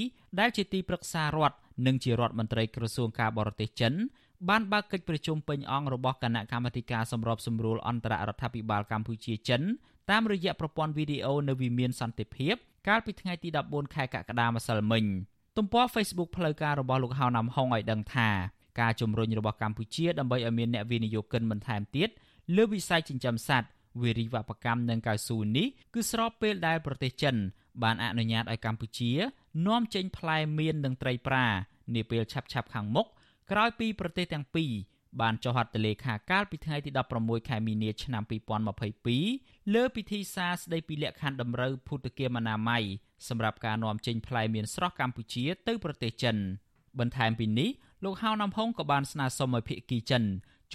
[0.41, 3.93] ដែលជាទីប្រឹក្សារដ្ឋនិងជារដ្ឋមន្ត្រីក្រសួងការបរទេសចិន
[4.49, 9.63] បានបើកកិច្ចប្រជុំពេញអង្គរបស់គណៈកម្មាធិការសម្របសម្រួលអន្តររដ្ឋាភិបាលកម្ពុជាចិន
[10.11, 12.55] តាមរយៈប្រព័ន្ធវីដេអូនៅវិមានសន្តិភាព
[12.89, 15.05] កាលពីថ្ងៃទី14ខែកក្កដាម្សិលមិញ
[15.57, 18.31] ទំព័រ Facebook ផ្លូវការរបស់លោកហៅណាំហុងឲ្យដឹងថា
[18.81, 22.09] ការជំរុញរបស់កម្ពុជាដើម្បីឲ្យមានអ្នកវិនិយោគិនបន្ថែមទៀត
[22.57, 23.69] លើវិស័យចិញ្ចឹមសត្វ
[24.03, 27.37] វិរិយវប្បកម្មនិងកៅស៊ូនេះគឺស្របពេលដែលប្រទេសចិន
[27.83, 29.13] បានអនុញ្ញាតឲ្យកម្ពុជា
[29.67, 31.47] នាំចេញផ្លែមៀននិងត្រីប្រា
[31.95, 33.07] នាពេលឆាប់ៗខាងមុខ
[33.51, 34.73] ក្រោយពីប្រទេសទាំងពីរ
[35.21, 38.23] បានចុះហត្ថលេខាកាលពីថ្ងៃទី16ខែមីនាឆ្នាំ
[38.99, 42.85] 2022លើពិធីសារស្តីពីលក្ខខណ្ឌតម្រូវភូតគាមអនាម័យ
[43.29, 46.37] សម្រាប់ការនាំចេញផ្លែមៀនស្រស់កម្ពុជាទៅប្រទេសចិន
[46.99, 47.71] បន្ថែមពីនេះ
[48.05, 50.23] លោកហៅណាំហុងក៏បានស្នើសុំឲ្យភាគីចិន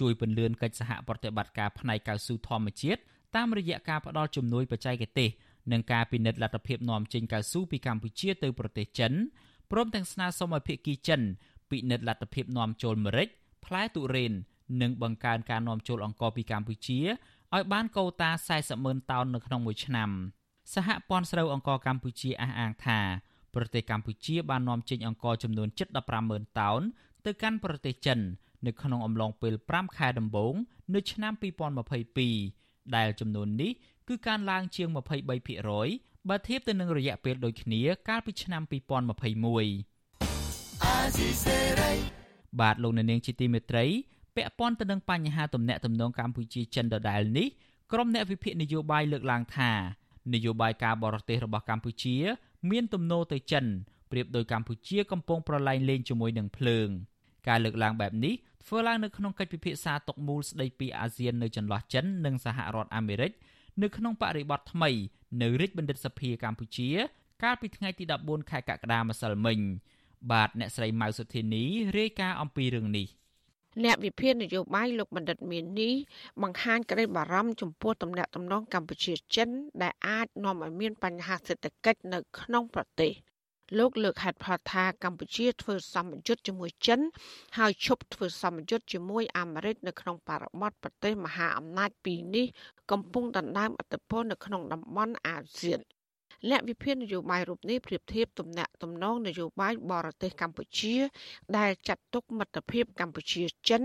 [0.00, 3.00] ជួយពន្លឿនកិច្ចសហប្រតិបត្តិការផ្នែកកៅស៊ូធម្មជាតិ
[3.36, 5.30] តាមរយៈការផ្តល់ជំនួយបច្ចេកទេស
[5.72, 9.12] និងការពិនិត្យលទ្ធភាពនាំចេញកៅស៊ូពីកម្ពុជាទៅប្រទេសចិន
[9.70, 11.20] ព្រមទាំងស្នើសុំឲ្យភាគីចិន
[11.70, 13.28] ពិនិត្យលទ្ធភាពនាំចូលម្រេច
[13.64, 14.32] ផ្លែទុរេន
[14.82, 17.00] និងបង្កើនការនាំចូលអង្ករពីកម្ពុជា
[17.54, 20.10] ឲ្យបានកូតា40ម៉ឺនតោននៅក្នុងមួយឆ្នាំ
[20.74, 23.00] សហព័ន្ធស្រូវអង្ករកម្ពុជាអះអាងថា
[23.54, 25.88] ប្រទេសកម្ពុជាបាននាំចេញអង្ករចំនួនជិត
[26.22, 26.82] 150,000តោន
[27.26, 28.18] ទៅកាន់ប្រទេសចិន
[28.66, 30.54] នៅក្នុងអំឡុងពេល5ខែដំបូង
[30.94, 31.32] នៅឆ្នាំ
[32.14, 33.72] 2022ដែលចំនួននេះ
[34.08, 34.88] គឺកើនឡើងជាង
[35.58, 38.72] 23%បើធៀបទៅនឹងរយៈពេលដូចគ្នាកាលពីឆ្នាំ2021
[42.60, 43.84] បាទលោកអ្នកនាងជាទីមេត្រី
[44.36, 47.48] ពាក់ព័ន្ធទៅនឹងបញ្ហាទំនាក់ទំនងកម្ពុជាចិនដដែលនេះ
[47.92, 49.72] ក្រុមអ្នកវិភាគនយោបាយលើកឡើងថា
[50.34, 52.16] នយោបាយការបរទេសរបស់កម្ពុជា
[52.70, 53.64] មានទំនោរទៅចិន
[54.10, 56.88] ប្រៀបដោយកម្ពុជាកំពុងប្រឡែងលេងជាមួយនឹងភ្លើង
[57.48, 58.34] ការលើកឡើងបែបនេះ
[58.66, 63.32] ធ្វើឡើងនៅក្នុងកិច្ចពិភាក្សាតុមូលស្ដីពីអាស៊ាននៅចន្លោះចិននិងសហរដ្ឋអាមេរិក
[63.82, 64.90] នៅក្នុងបរិបទថ្មី
[65.42, 66.88] នៅរាជបណ្ឌិតសភាកម្ពុជា
[67.42, 69.58] កាលពីថ្ងៃទី14ខែកក្កដាម្សិលមិញ
[70.32, 71.64] បាទអ្នកស្រីម៉ៅសុធានី
[71.98, 73.08] រាយការណ៍អំពីរឿងនេះ
[73.84, 75.94] អ្នកវិភាគនយោបាយលោកបណ្ឌិតមាននេះ
[76.42, 79.48] បង្ហាញក្តីបារម្ភចំពោះទំនាក់ទំនងកម្ពុជាចិន
[79.82, 83.12] ដែលអាចនាំឲ្យមានបញ្ហាសេដ្ឋកិច្ចនៅក្នុងប្រទេស
[83.78, 87.00] លោកលើកហេតុផលថាកម្ពុជាធ្វើសម្ពយុទ្ធជាមួយចិន
[87.58, 92.46] ហើយឈប់ធ្វើសម្ពយុទ្ធជាមួយអាមេរិកនៅក្នុងបរិបទប្រទេសមហាអំណាចពីរនេះ
[92.90, 95.80] កំពុងដណ្ដើមឥទ្ធិពលនៅក្នុងតំបន់អាស៊ាន
[96.50, 100.96] អ្នកវិភាគនយោបាយរូបនេះប្រៀបធៀបទំនាក់ទំនងនយោបាយបរទេសកម្ពុជា
[101.58, 103.82] ដែលចាត់ទុកមិត្តភាពកម្ពុជាចិន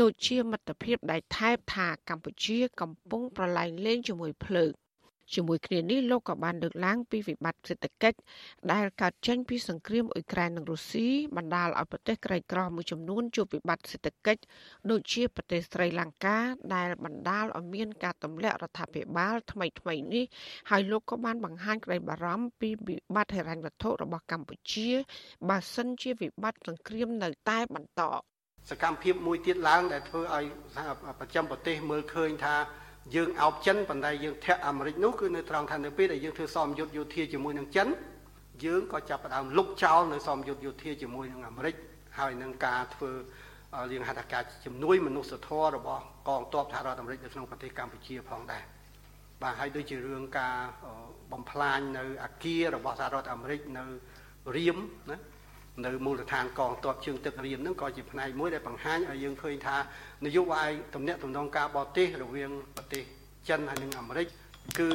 [0.00, 4.72] ដូចជាមិត្តភាពដែលថែបថាកម្ពុជា កំពុងប្រឡែងលេងជាមួយភ្លើង
[5.34, 8.18] ជាមួយគ្នានេះលោកក៏បានលើកឡើងពីវិបត្តិសេដ្ឋកិច្ច
[8.72, 14.42] ដែលកើតចេញពីសង្គ្រាមអ៊ុយក្រែននិងរុស្ស៊ីបណ្ដាលឲ្យប្រទេសក្រីក្រមួយចំនួនជួបវិបត្តិសេដ្ឋកិច្ច
[14.90, 16.38] ដូចជាប្រទេសស្រីលង្កា
[16.74, 20.24] ដែលបណ្ដាលឲ្យមានការទម្លាក់រដ្ឋាភិបាលថ្មីថ្មីនេះ
[20.70, 24.90] ហើយលោកក៏បានបង្ហាញក្តីបារម្ភពីវិបត្តិហិរញ្ញវត្ថុរបស់កម្ពុជា
[25.48, 28.02] បើសិនជាវិបត្តិសង្គ្រាមនៅតែបន្ត
[28.70, 30.44] សកម្មភាពមួយទៀតឡើងដែលធ្វើឲ្យ
[31.20, 32.56] ប្រចាំប្រទេសមើលឃើញថា
[33.14, 37.88] យើងអោបចិនប៉ុន្តែយើងធាក់អាមេរិកនោះគឺនៅត្រង់ថានៅពេលដែលយើងធ្វើសមយុទ្ធយោធាជាមួយនឹងចិន
[38.64, 41.74] យើងក៏ចាប់ផ្ដើមលុបចោលនៅសមយុទ្ធយោធាជាមួយនឹងអាមេរិក
[42.18, 43.10] ហើយនឹងការធ្វើ
[43.92, 48.62] យើងហៅថាការជំនួយមនុស្សធម៌របស់កងទ័ពសហរដ្ឋអាមេរិកនៅក្នុងប្រទេសកម្ពុជាផងដែរ
[49.42, 50.56] បាទហើយដូចជារឿងការ
[51.32, 53.84] បំផ្លាញនៅអាគាររបស់សហរដ្ឋអាមេរិកនៅ
[54.56, 54.78] រៀម
[55.10, 55.16] ណា
[55.84, 59.76] នៅមូលដ្ឋានកងទ័ពជើងទឹករៀមហ្នឹងក៏ជាផ្នែកមួយដែលបង្ហាញឲ្យយើងឃើញថា
[60.24, 63.02] នយោបាយទំនាក់ទំនងការបរទេសរវាងប្រទេស
[63.48, 64.26] ចិនហើយនិងអាមេរិក
[64.78, 64.88] គឺ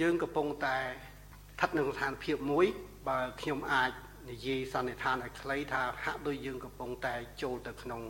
[0.00, 2.66] យើងកំពុងតែស្ថិតនៅស្ថានភាពមួយ
[3.08, 3.90] បើខ្ញុំអាច
[4.30, 8.00] និយាយសន្និដ្ឋានឲ្យខ្លីថាហាក់ដូចយើងកំពុងតែចូលទៅក្នុង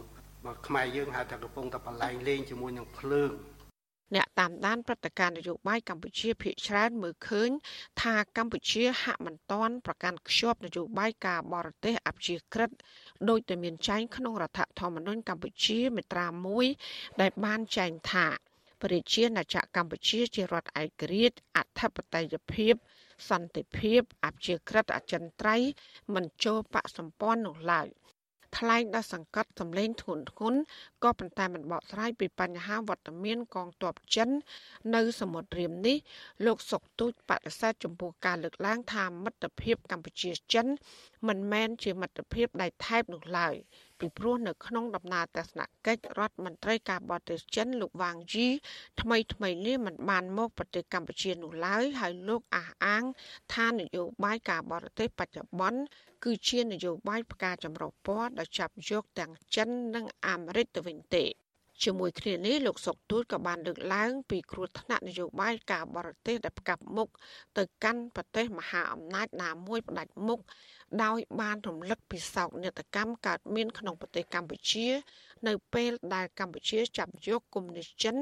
[0.67, 3.31] ខ្មែរយើងហៅថាកំពុងតែបលែងលេងជាមួយនឹងភ្លើង
[4.15, 7.51] អ្នកតាមដានព្រឹត្តិការណ៍នយោបាយកម្ពុជាភាគច្រើនមើលឃើញ
[8.03, 12.71] ថាកម្ពុជាហាក់មិនទាន់ប្រកាន់ខ្ជាប់នយោបាយការបរទេសអព្យាក្រឹត
[13.29, 16.27] ដោយតែមានចែងក្នុងរដ្ឋធម្មនុញ្ញកម្ពុជាមាត្រា
[16.75, 18.27] 1ដែលបានចែងថា
[18.83, 22.75] ប្រជាណាចក្រកម្ពុជាជារដ្ឋឯករាជ្យអធិបតេយ្យភាព
[23.31, 25.71] សន្តិភាពអព្យាក្រឹតអចិន្ត្រៃយ៍
[26.15, 27.89] មិនចូលបកសម្ព័ន្ធនោះឡើយ។
[28.59, 30.55] ថ្លែងដល់សង្កត់សម្លេងធ្ងន់ធ្ងរ
[31.07, 34.29] ក៏ប៉ុន្តែមិនបកស្រាយពីបញ្ហាវត្តមានកងទ័ពចិន
[34.95, 35.97] នៅសមុទ្ររៀមនេះ
[36.47, 40.67] លោកសុកទូចបដិសេធចំពោះការលើកឡើងថាមិត្តភាពកម្ពុជាចិន
[41.29, 43.55] មិនមែនជាមិត្តភាពដែលថែបនោះឡើយ
[44.01, 48.47] ពីព្រោះនៅក្នុងដំណើរទស្សនកិច្ចរដ្ឋមន្ត្រីការបរទេសចិនលោកវ៉ាងជី
[49.01, 53.05] ថ្មីថ្មីនេះមិនបានមកប្រទេសកម្ពុជានោះឡើយហើយលោកអះអាង
[53.55, 55.81] ថានយោបាយការបរទេសបច្ចុប្បន្ន
[56.25, 61.25] គឺជានយោបាយផ្កាចម្រុះពណ៌ដែលចាប់យកទាំងចិននិងអាមេរិកទៅវិញទេ
[61.85, 67.09] ជាមួយគ្នានេះលោកសុកទូចក៏បានលើកឡើងពីគ្រោះថ្នាក់នយោបាយការបរទេសដែលផ្កាប់មុខ
[67.59, 70.41] ទៅកាន់ប្រទេសមហាអំណាចណាមួយផ្ដាច់មុខ
[71.03, 74.87] ដោយបានរំលឹកពីសោកនាដកម្មកើតមានក្នុងប្រទេសកម្ពុជា
[75.47, 78.17] នៅពេលដែលកម្ពុជាចាប់យកកុម្មុយនីសចិន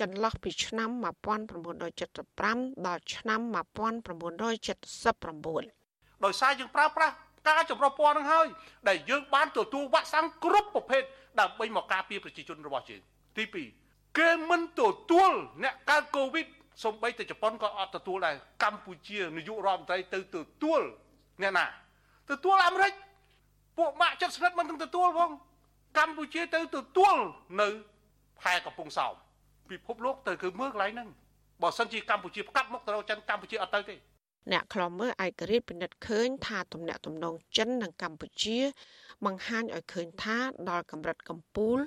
[0.00, 3.54] ចន្លោះពីឆ្នាំ1975ដល់ឆ្នាំ1979
[6.24, 7.14] ដោយសារយើងប្រើប្រាស់
[7.48, 8.46] ការចម្រុះពណ៌នឹងហើយ
[8.88, 11.02] ដែលយើងបានទទួលវ៉ាក់សាំងគ្រប់ប្រភេទ
[11.40, 13.02] ដើម្បីមកការពារប្រជាជនរបស់យើង
[13.36, 13.44] ទី
[13.82, 15.32] 2គេមិនទទួល
[15.64, 16.46] អ្នកកើតកូវីដ
[16.84, 20.80] សំបីតែជប៉ុនក៏អត់ទទួលដែរកម្ពុជានាយករដ្ឋមន្ត្រីទៅទទួល
[21.42, 21.66] អ្នកណា
[22.30, 22.92] ទទួលអាមេរិក
[23.78, 25.30] ពួកម៉ាក់ចិត្តស្និទ្ធមិនទាំងទទួលផង
[25.98, 27.14] កម្ពុជាទៅទទួល
[27.60, 27.68] នៅ
[28.40, 29.14] ផែកំពង់សោម
[29.70, 31.08] ពិភពលោកទៅគឺមើលកន្លែងហ្នឹង
[31.62, 33.94] បើសិនជាកម្ពុជាផ្កាប់មុខទៅរកចិនកម្ពុជាអត់ទៅទេ
[34.52, 38.58] អ្នកខ្លំមើលឯករាជ្យពិនិត្យឃើញថាទំនាក់ទំនងចិននិងកម្ពុជា
[39.24, 41.78] បង្ហាញឲ្យឃើញថាដល់កម្រិតកំពូល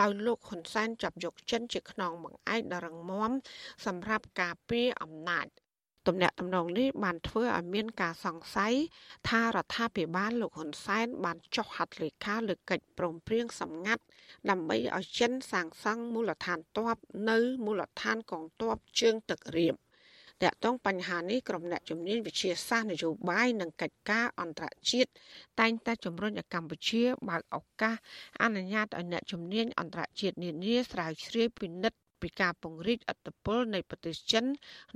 [0.00, 3.30] ដោយលោកហ៊ុនសែនចាប់យកចិនជាខ្នងបង្អែកដ៏រឹងមាំ
[3.86, 5.46] សម្រាប់ការពារអំណាច
[6.08, 8.74] ទំនាក់ទំនងនេះបានធ្វើឲ្យមានការសង្ស័យ
[9.28, 14.02] ថារដ្ឋាភិបាលលោកហ៊ុនសែនបានចុះហត្ថលេខាលើកិច្ចព្រមព្រៀងសម្ងាត់
[14.50, 16.96] ដើម្បីឲ្យចិនសាងសង់មូលដ្ឋានទ័ព
[17.30, 19.74] នៅមូលដ្ឋានកងទ័ពជើងទឹករៀម
[20.42, 25.10] តាក់ទងបញ្ហានេះក្រុមអ្នកជំនាញវិទ្យាសាស្ត្រនយោបាយនិងកិច្ចការអន្តរជាតិ
[25.60, 27.96] តែងតែជំរុញឲ្យកម្ពុជាបើកឱកាស
[28.42, 34.44] អនុញ្ញាតឲ្យអ្នកជំនាញអន្តរជាតិនានាស្រាវជ្រាវពិនិត្យពីការពង្រីកអធិបតេយ្យនៃប្រទេសចិន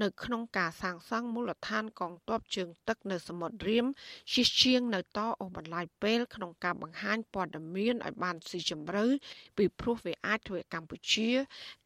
[0.03, 3.87] នៅក្នុងការសាងសង់មូលដ្ឋានកងទ័ពជើងទឹកនៅសមុទ្ររៀម
[4.33, 9.05] ជិះជាងនៅតអូបន្លាយពេលក្នុងការបង្ហាញព័ត៌មានឲ្យបានស៊ីជម្រៅ
[9.57, 11.31] ពីព្រោះវាអាចធ្វើឲ្យកម្ពុជា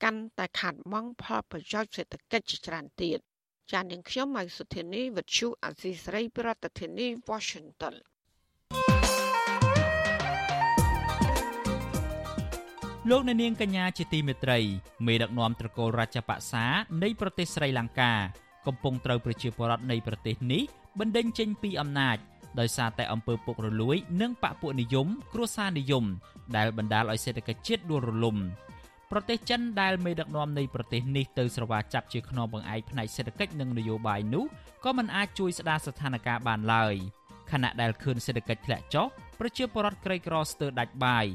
[0.03, 3.21] កាន់តែខាត់បងផលប្រយោជន៍សេដ្ឋកិច្ចជាច្រើនទៀត
[3.73, 7.95] ចាននាងខ្ញុំម៉ៃសុធានីវិទ្យុអាស៊ីសេរីប្រធានាធិបតី Washington
[13.11, 14.59] លោកអ្នកនាងកញ្ញាជាទីមេត្រី
[15.07, 16.65] មេដឹកនាំត្រកូលរាជបក្សា
[17.03, 18.13] នៃប្រទេសស្រីលង្កា
[18.67, 20.63] កំពុងត្រូវប្រជាពលរដ្ឋនៃប្រទេសនេះ
[21.01, 22.17] បណ្ដេញចេញពីអំណាច
[22.61, 26.05] ដោយសារតែអំពើពុករលួយ និងបកពួកនិយម គ្រួសារនិយម
[26.57, 28.37] ដែលបណ្ដាលឲ្យសេដ្ឋកិច្ចជាតិដួលរលំ
[29.13, 34.45] ប្រទេសចិនដែលមេដឹកនាំនៃប្រទេសនេះទៅស្រវាចាប់ជាខ្នងបង្អែកផ្នែកសេដ្ឋកិច្ចនិងនយោបាយនោះ
[34.85, 36.95] ក៏មិនអាចជួយស្ដារស្ថានភាពបានឡើយ
[37.51, 39.07] ខណៈដែលឃើញសេដ្ឋកិច្ចធ្លាក់ចុះ
[39.41, 41.27] ប្រជាពលរដ្ឋក្រីក្រស្ទើរដាច់បាយ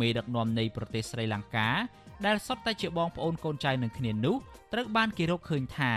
[0.00, 1.68] មេដឹកនាំនៃប្រទេសស្រីលង្កា
[2.26, 4.36] ដែលសុទ្ធតែជាបងប្អូនកូនចៅនឹងគ្នានោះ
[4.72, 5.92] ត្រូវបានគេរកឃើញថា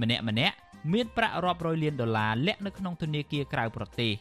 [0.00, 0.56] ម្នាក់ម្នាក់
[0.92, 4.12] មានប្រាក់រាប់រយលានដុល្លារលាក់នៅក្នុងធនាគារក្រៅប្រទេស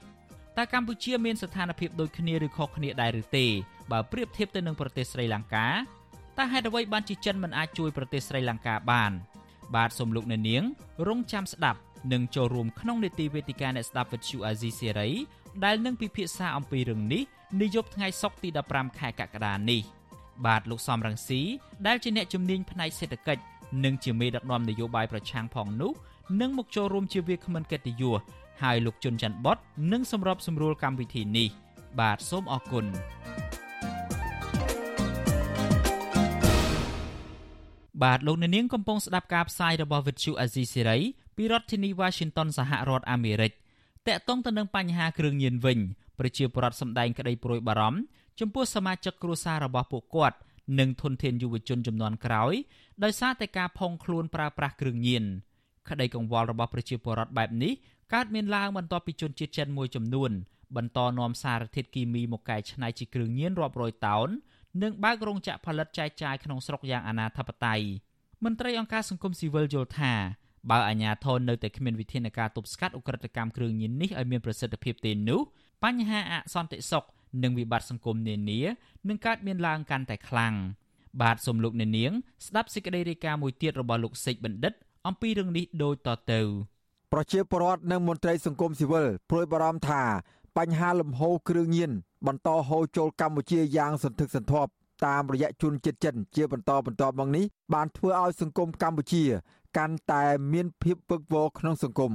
[0.58, 3.45] តើកម្ពុជាមានស្ថានភាពដូចគ្នាឬខុសគ្នាដែរឬទេ
[3.91, 5.67] បើប្រៀបធៀបទៅនឹងប្រទេសស្រីលង្កា
[6.39, 9.12] តើហេតុអ្វីបានជាចិនមិនអាចជួយប្រទេសស្រីលង្កាបាន
[9.76, 10.63] បាទសូមលោកអ្នកនាង
[11.08, 11.80] រងចាំស្ដាប់
[12.13, 15.10] និងចូលរួមក្នុងនេតិវេទិកាអ្នកស្ដាប់វិទ្យុអាស៊ីសេរី
[15.65, 17.23] ដែលនឹងពិភាក្សាអំពីរឿងនេះ
[17.62, 19.82] នាយប់ថ្ងៃសុក្រទី15ខែកក្កដានេះ
[20.45, 21.41] បាទលោកសំរងស៊ី
[21.88, 23.43] ដែលជាអ្នកជំនាញផ្នែកសេដ្ឋកិច្ច
[23.84, 25.91] និងជាមេដឹកនាំនយោបាយប្រឆាំងផងនោះ
[26.41, 28.19] នឹងមកចូលរួមជាវាគ្មិនកិត្តិយស
[28.63, 29.58] ហើយលោកជុនច័ន្ទបត
[29.91, 31.47] នឹងសម្របសម្រួលកម្មវិធីនេះ
[32.00, 32.86] បាទសូមអរគុណ
[38.03, 41.01] បាទលោកអ្នកនាងកំពុងស្ដាប់ការផ្សាយរបស់ Vuthu Azizi Serai
[41.36, 43.51] ពីរដ្ឋធានី Washington សហរដ្ឋអាមេរិក
[44.07, 45.79] តកតងទៅនឹងបញ្ហាគ្រឿងញៀនវិញ
[46.19, 47.99] ប្រជាពលរដ្ឋសម្ដែងក្តីព្រួយបារម្ភ
[48.39, 50.38] ចំពោះសមាជិកគ្រួសាររបស់ពួកគាត់
[50.79, 52.53] និងធនធានយុវជនចំនួនក្រោយ
[53.03, 55.23] ដោយសារតែការផុងខ្លួនប្រើប្រាស់គ្រឿងញៀន
[55.89, 57.73] ក្តីកង្វល់របស់ប្រជាពលរដ្ឋបែបនេះ
[58.13, 60.31] កើតមានឡើងបន្ទាប់ពីជនជាតិចិនមួយចំនួន
[60.75, 64.29] បន្តនាំសារធាតុគីមីមកកែច្នៃជាគ្រឿងញៀនរាប់រយតោន
[64.81, 67.81] និងបើករោងចក្រផលិតចែកចាយក្នុងស្រុកយ៉ាងអនាធបត័យ
[68.43, 70.13] មន្ត្រីអង្គការសង្គមស៊ីវិលយល់ថា
[70.71, 75.41] បើអាជ្ញាធរនៅតែគ្មានវិធានការទប់ស្កាត់អ ுக ្រិតកម្មគ្រឿងញៀននេះឲ្យមានប្រសិទ្ធភាពទេនោះ
[75.83, 77.05] បញ្ហាអសន្តិសុខ
[77.43, 78.59] និងវិបត្តិសង្គមនានា
[79.07, 80.53] នឹងកើតមានឡើងកាន់តែខ្លាំង
[81.21, 82.11] បាទសូមលោកអ្នកនាង
[82.45, 84.73] ស្ដាប់សេចក្តីរាយការណ៍មួយទៀតរបស់លោកសេកបណ្ឌិត
[85.07, 86.41] អំពីរឿងនេះដូចតទៅ
[87.13, 90.01] ប្រជាពលរដ្ឋនិងមន្ត្រីសង្គមស៊ីវិលព្រួយបារម្ភថា
[90.57, 91.91] បញ្ហាលំហូរគ្រឿងញៀន
[92.27, 94.71] បន្តហូរចូលកម្ពុជាយ៉ាងសន្ធឹកសន្ធាប់
[95.05, 99.23] តាមរយៈជនជាតិចិនជាបន្តបន្ទាប់មកនេះបានធ្វើឲ្យសង្គមកម្ពុជា
[99.77, 102.13] កាន់តែមានភាពពឹកវរក្នុងសង្គម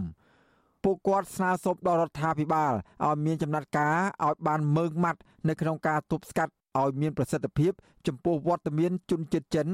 [0.83, 2.73] ពួកគាត់ស្នើសុំដល់រដ្ឋាភិបាល
[3.05, 7.73] ឲ្យមានចំណាត់ការឲ្យបានម៉ឺងម៉ាត់នៅក្នុងការទប់ស្កាត់ឲ្យមានប្រសិទ្ធភាព
[8.07, 9.69] ចំពោះវត្តមានជនជាតិចិន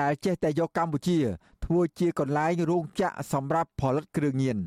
[0.00, 1.18] ដែលចេះតែយកកម្ពុជា
[1.64, 4.58] ធ្វើជាកន្លែងរោងចក្រសម្រាប់ផលិតគ្រឿងញៀន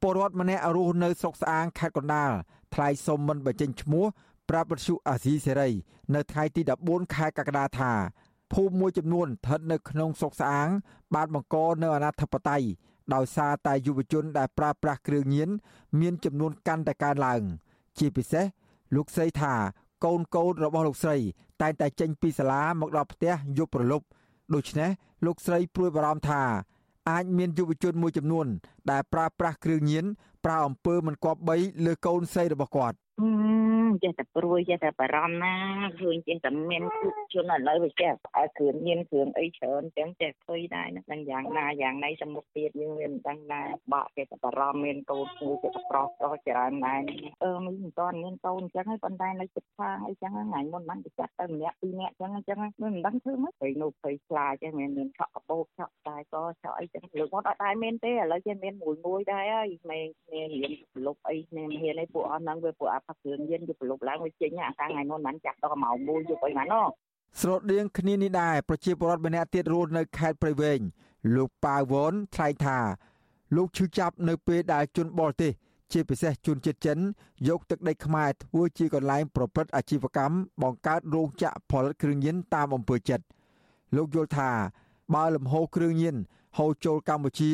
[0.00, 2.32] ពលរដ្ឋម្នាក់រស់នៅស្រុកស្អាងខេត្តកណ្ដាល
[2.74, 4.04] ថ្លៃសុំមិនបញ្ចេញឈ្មោះ
[4.50, 5.70] ប្រាប់វិទ្យុអាស៊ីសេរី
[6.14, 7.92] នៅថ្ងៃទី14ខែកក្កដាថា
[8.52, 10.68] ភូមិមួយចំនួនស្ថិតនៅក្នុងស្រុកស្អាង
[11.14, 12.62] បានបង្កនៅអនាធបត័យ
[13.14, 15.50] ដោយសារតែយុវជនដែលប្រើប្រាស់គ្រឿងញៀន
[16.00, 17.42] មានចំនួនកាន់តែកើនឡើង
[17.98, 18.44] ជាពិសេស
[18.94, 19.54] លោកស្រីថា
[20.04, 21.18] កូនកូនរបស់លោកស្រី
[21.62, 24.06] តែងតែចេញពីសាលាមកដល់ផ្ទះយប់ព្រលប់
[24.54, 24.90] ដូច្នេះ
[25.26, 26.42] លោកស្រីព្រួយបារម្ភថា
[27.10, 28.46] អាចមានយុវជនមួយចំនួន
[28.90, 30.04] ដែលប្រើប្រាស់គ្រឿងញៀន
[30.44, 32.96] ប្រើអំពើមិនគប្បីលើកូនស្រីរបស់គាត់
[34.02, 35.54] ចេះតែព្រួយចេះតែបារម្ភណា
[36.00, 47.00] ឃើញចេះតែមានគុកជនឥឡូវវាចេះឲ្យគ្រឿងញៀនគ្រឿងអីច្រើនអញ្ចឹងចេះឃើញដែរណាដឹងយ៉ាងណាយ៉ាងណីសមុខទៀតយើងមានដឹងដែរបាក់ចេះតែបារម្ភមានកូនមួយចេះតែប្រុសប្រុសច្រើនដែរ
[47.44, 60.72] អឺមិនមិនតាន់មានកូនអញ្ចឹងហើយប៉ុន្តែនៅចិត្តខាងអីចឹងថ្ងៃមុនបានទៅចាត់ទៅម្នាក់ពីរនាក់អញ្ចឹងអញ្ចឹងមិនដឹងធ្វើម៉េចព្រៃនោះព្រៃខ្លាចេះមានមានឆក់កបោកឆក់តែក៏ឆក់អីចឹងលើកមកអត់ដែរមានទេឥឡូវចេះមានមួយមួយដែរហើយមេគ្នារៀន
[61.06, 66.86] លុបអីគ្នាហ៊ានអីពួកអស់ហ្នឹងវាពួកអាផាក់គ្រឿងញៀនយកប្រឡប់ឡើងវាចេញអាកាថ្ងៃមុនបានចាប់ដល់ម៉ោង1យប់អីបានណោះ
[67.40, 70.80] ស្រដៀងគ្នានេះដែរប្រជាពលរដ្ឋម្នាក់ទៀតរស់នៅខេត្តព្រៃវែង
[71.34, 72.78] លោកប៉ាវ៉ុនថ្លែងថា
[73.56, 75.52] លោកឈឺចាប់នៅពេលដែលជនបរទេស
[75.92, 76.98] ជាពិសេសជនជាតិចិន
[77.48, 83.24] យកទឹកដីខ្មែរធ្វើជាកន្លែងប្រព្រឹត្តអាជីវកម្មបង្កើតរោងចក្រផលិតគ្រឿងញៀនតាមអំពើចិត្ត
[83.96, 84.50] លោកយល់ថា
[85.14, 86.16] បើលំហូរគ្រឿងញៀន
[86.58, 87.50] ហូរចូលកម្ពុជា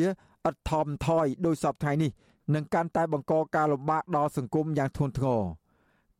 [0.47, 2.11] ឥតថមថយដោយសពថ្ងៃនេះ
[2.55, 5.41] នឹងកាន់តែបង្កការលំបាកដល់សង្គមយ៉ាងធ្ងន់ធ្ងរ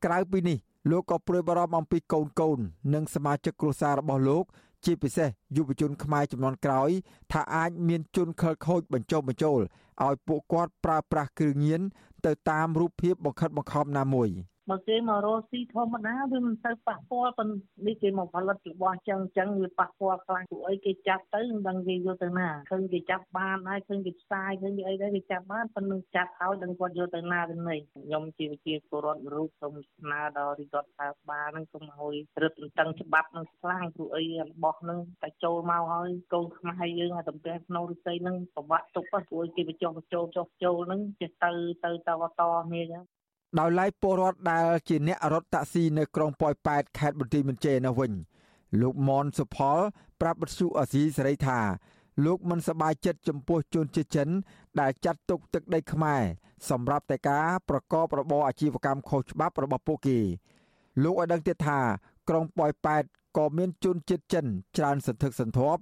[0.04, 0.58] ក្រៅពីនេះ
[0.90, 2.58] លោកក៏ព្រួយបារម្ភអំពីកូនកូន
[2.94, 4.44] និងសមាជិកគ្រួសាររបស់លោក
[4.84, 6.90] ជាពិសេសយុវជនខ្មែរចំនួនក្រោយ
[7.32, 9.60] ថាអាចមានជនខិលខូចបញ្ចុះបញ្ចូល
[10.06, 11.80] ឲ្យពួកគាត់ប្រើប្រាស់គ្រឿងញៀន
[12.26, 14.30] ទៅតាមរូបភាពបង្ខិតបង្ខំណាមួយ។
[14.70, 41.50] បើគេមករកស៊ីធម្មតាវាមិនទៅប៉ះពាល់ប៉ុន្តែនេះគេមកផលិតរបស់ចឹងចឹងវាប៉ះពាល់ខ្លាំងពួកអីគេចាប់ទៅមិនដឹងគេយកទៅណាឃើញគេចាប់បានហើយឃើញគេផ្សាយឃើញគេអីដែរគេចាប់បានប៉ុន្តែចាប់ឲ្យដឹងគាត់យកទៅណាទៅណីខ្ញុំជាវិជាពលរដ្ឋរូបសូមស្នើដល់រដ្ឋាភិបាលហ្នឹងសូមឲ្យរឹតបន្តឹងច្បាប់នឹងខ្លាំងព្រោះអីរបស់ហ្នឹងតែចូលមកហើយកូនខ្មែរយើងឲ្យតំពេះក្នុងរិស័យហ្នឹងប្រវត្តិទុកព្រោះគេបញ្ចុះបញ្ចូលចុះចូលហ្នឹងចេះទៅ
[41.84, 43.04] ទៅតតគ្នាចឹង
[43.58, 48.12] ដោយឡែកពលរដ្ឋដែលជាអ្នករត់តាក់ស៊ីនៅក្រុងប៉ោយប៉ែតខេត្តបន្ទាយមានជ័យនោះវិញ
[48.80, 49.78] លោកមនសុផល
[50.20, 51.58] ប្រាប់បទសុអាស៊ីសេរីថា
[52.24, 54.28] លោកមិនសប្បាយចិត្តចំពោះជនជាតិចិន
[54.80, 56.22] ដែលចាត់ទុកទឹកដីខ្មែរ
[56.70, 60.18] សម្រាប់តែការប្រកបរបរអាជីវកម្មខុសច្បាប់របស់ពួកគេ
[61.02, 61.80] លោកឲ្យដឹងទៀតថា
[62.28, 63.04] ក្រុងប៉ោយប៉ែត
[63.36, 65.80] ក៏មានជនជាតិចិនច្រើនសន្ធឹកសន្ធាប់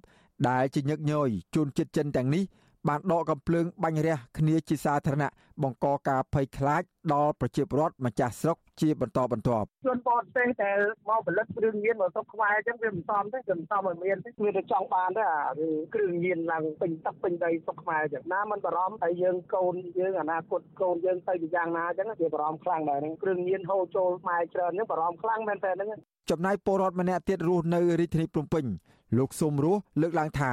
[0.48, 2.44] ដែលជាញឹកញយជនជាតិចិនទាំងនេះ
[2.88, 5.30] បានដកកំភ្លើងបាញ់រះគ្នាជាសាធារណៈ
[5.62, 15.42] បង្កការភ័យខ្លាចដល់ប្រជាពលរដ្ឋម្ចាស់ស្រុកជាបន្តបន្ទាប់ជនបរទេសដែលមកផលិតគ្រឿងញៀនមកស្រុកខ្មែរអញ្ចឹងវាមិនសមទេគឺមិនសមឲ្យមានទេវាទៅចង់បានទេអា
[15.94, 25.88] គ្រឿងញៀនឡើងពេញទឹកពេញដីស្រុកខ្មែរអញ្ចឹងណាមិនបារម្ភហើយយើងកូនយើងអនាគតកូនយើងទៅជាយ៉ាងណាអញ្ចឹងវាបារម្ភខ្លាំងដែរហ្នឹងគ្រឿងញៀនហូរចូលខ្មែរច្រើនអញ្ចឹងបារម្ភខ្លាំងមែនតើហ្នឹង
[26.30, 28.64] ចំណែកពលរដ្ឋម្នាក់ទៀតរស់នៅរាជធានីភ្នំពេញ
[29.18, 30.52] លោកសុំរស់លើកឡើងថា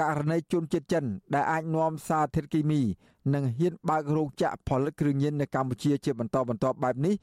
[0.00, 1.04] ករណីជនជាតិចិន
[1.34, 2.80] ដែលអាចនាំសារធាតុគីមី
[3.34, 7.14] និងហ៊ានបើករោងចក្រផលិតគ្រឿងញៀននៅកម្ពុជាជាបន្តបន្ទាប់បែបនេះ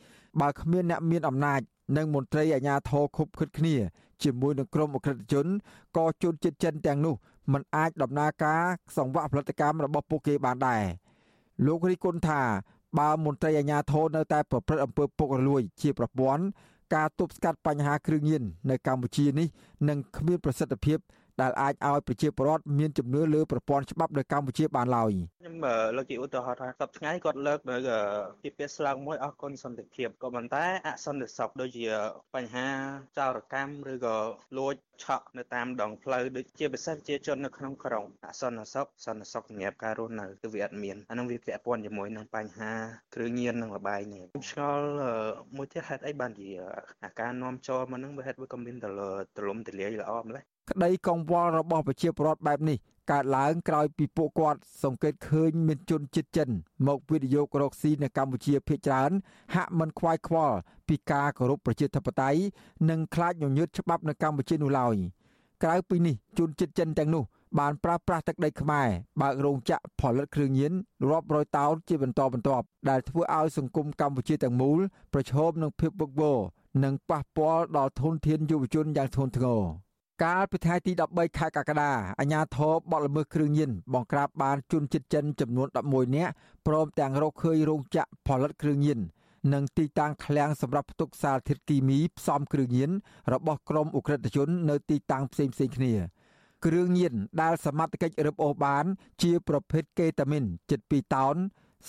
[0.41, 1.61] បើគ្មានអ្នកមានអំណាច
[1.97, 3.75] និងមន្ត្រីអាជ្ញាធរខុបខិតគ្នា
[4.23, 5.47] ជាមួយនឹងក្រុមអក្រិតជន
[5.97, 7.15] ក៏ជនជាតិចិនទាំងនោះ
[7.53, 8.61] មិនអាចដំណើរការ
[8.97, 10.83] សង្វាក់ផលិតកម្មរបស់ពួកគេបានដែរ
[11.65, 12.41] លោករីគុណថា
[12.99, 16.43] បើមន្ត្រីអាជ្ញាធរនៅតែប្រព្រឹត្តអំពើពុករលួយ ជាប្រព័ន្ធ
[16.95, 19.47] ការទប់ស្កាត់បញ្ហាគ្រឿងញៀននៅកម្ពុជានេះ
[19.89, 20.97] នឹងគ្មានប្រសិទ្ធភាព
[21.41, 25.55] ដែលអាចឲ្យប្រជាពលរដ្ឋមានជំនឿលើប្រព័ន្ធច្បាប់នៅកម្ពុជាបានឡើយខ្ញុំ
[25.95, 27.75] លើកជាឧទាហរណ៍ថាសប្តាហ៍ថ្ងៃគាត់លើកនៅ
[28.43, 31.87] ជាពាក្យស្លោកមួយអស់គុណសន្តិភាពក៏ប៉ុន្តែអសន្តិសុខដូចជា
[32.35, 32.67] បញ្ហា
[33.17, 34.17] ចោរកម្មឬក៏
[34.57, 42.71] លួចឆក់នៅតាមដងផ្លូវដូចជាពិសេសជាជននៅក្នុងក្រុងអសន្តិសុខសន្តិសុខសម្រាប់ការរស់នៅគឺវាអត់មានអានឹងវាពាក់ព័ន្ធជាមួយនឹងបញ្ហា
[43.15, 44.87] គ្រឿងញៀននិងលបាយនេះខ្ញុំឆ្ងល់
[45.55, 46.49] មួយទៀតហេតុអីបានជា
[47.03, 48.85] អាការនាំចូលមកនឹងវាហេតុវាក៏មានទ
[49.47, 52.77] លំទលាយល្អម្ល៉េះ ក្តីកង្វល់របស់ប្រជាពលរដ្ឋបែបនេះ
[53.11, 56.49] កើតឡើងក្រោយពីពួកគាត់សង្កេតឃើញមានជនជាតិចិន
[56.87, 59.11] មកវិនិយោគរកស៊ីនៅកម្ពុជាភាគច្រើន
[59.55, 62.39] ហាក់មិនខ្វាយខ្វល់ពីការគោរពប្រជាធិបតេយ្យ
[62.89, 64.95] និងខ្លាចញញើតច្បាប់នៅកម្ពុជានោះឡើយ
[65.63, 67.23] ក្រៅពីនេះជនជាតិចិនទាំងនោះ
[67.59, 68.87] បានប្រើប្រាស់ទឹកដីខ្មែរ
[69.21, 70.73] បើករោងចក្រផលិតគ្រឿងញៀន
[71.09, 74.79] រាប់រយតោនជាបន្តបន្ទាប់ដែលធ្វើឲ្យសង្គមកម្ពុជាទាំងមូល
[75.13, 76.39] ប្រឈមនឹងភាពវឹកវរ
[76.83, 79.63] និងប៉ះពាល់ដល់ធនធានយុវជនយ៉ាងធ្ងន់ធ្ងរ
[80.21, 86.31] កាលពីថ្ងៃទី13ខែកក្កដាអាជ្ញាធរបទល្មើសគ្រឿងញៀនបង្ក្រាបបានជនជាតិចិនចំនួន11នាក់
[86.67, 88.99] ព្រមទាំងរកឃើញរោងចក្រផលិតគ្រឿងញៀន
[89.53, 92.91] និងទីតាំងឃ្លាំងសម្រាប់ផ្ទុកសារធាតុគីមីផ្សំគ្រឿងញៀន
[93.33, 95.93] របស់ក្រុមអ ுக ្រិតជននៅទីតាំងផ្សេងៗគ្នា
[96.65, 98.85] គ្រឿងញៀនដែលសមត្ថកិច្ចរឹបអូសបាន
[99.23, 101.35] ជាប្រភេទកេតាមីនជិត2តោន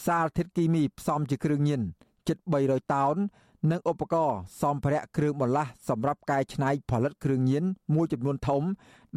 [0.07, 1.83] សារធាតុគីមីផ្សំជាគ្រឿងញៀន
[2.29, 3.17] ជិត300តោន
[3.71, 8.63] និងឧបករណ៍សម្ភារៈគ្រឿងបន្លាស់សម្រាប់កែច្នៃផលិតគ្រឿងញៀនមួយចំនួនធំ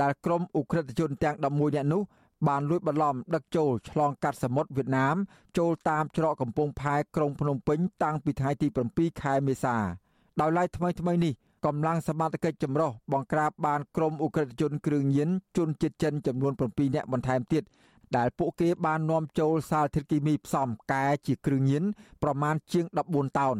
[0.02, 2.02] ដែលក្រុមអ ுக ្រិតជនទាំង11នាក់នោះ
[2.48, 5.16] បានលួចបន្លំដឹកចូលឆ្លងកាត់សមុទ្រវៀតណាម
[5.58, 9.76] ចូលតាមច្រកកំពង់ផែក្រុងភ្នំពេញតាំងពីថ្ងៃទី7ខែមេសា
[10.42, 11.34] ដោយឡែកថ្មីថ្មីនេះ
[11.66, 17.64] កម្លាំងសមត្ថកិច្ចចម្រុះបង្ក្រាបបានក្រុមអ ுக ្រិតជនគ្រឿងញៀនជនជាតិចិនចំនួន7នាក់បន្ថែមទៀត
[18.18, 21.84] ដែលពួកគេបាននាំចូលសារធាតុគីមីផ្សំកែជាគ្រឿងញៀន
[22.24, 23.58] ប្រមាណជាង14តោន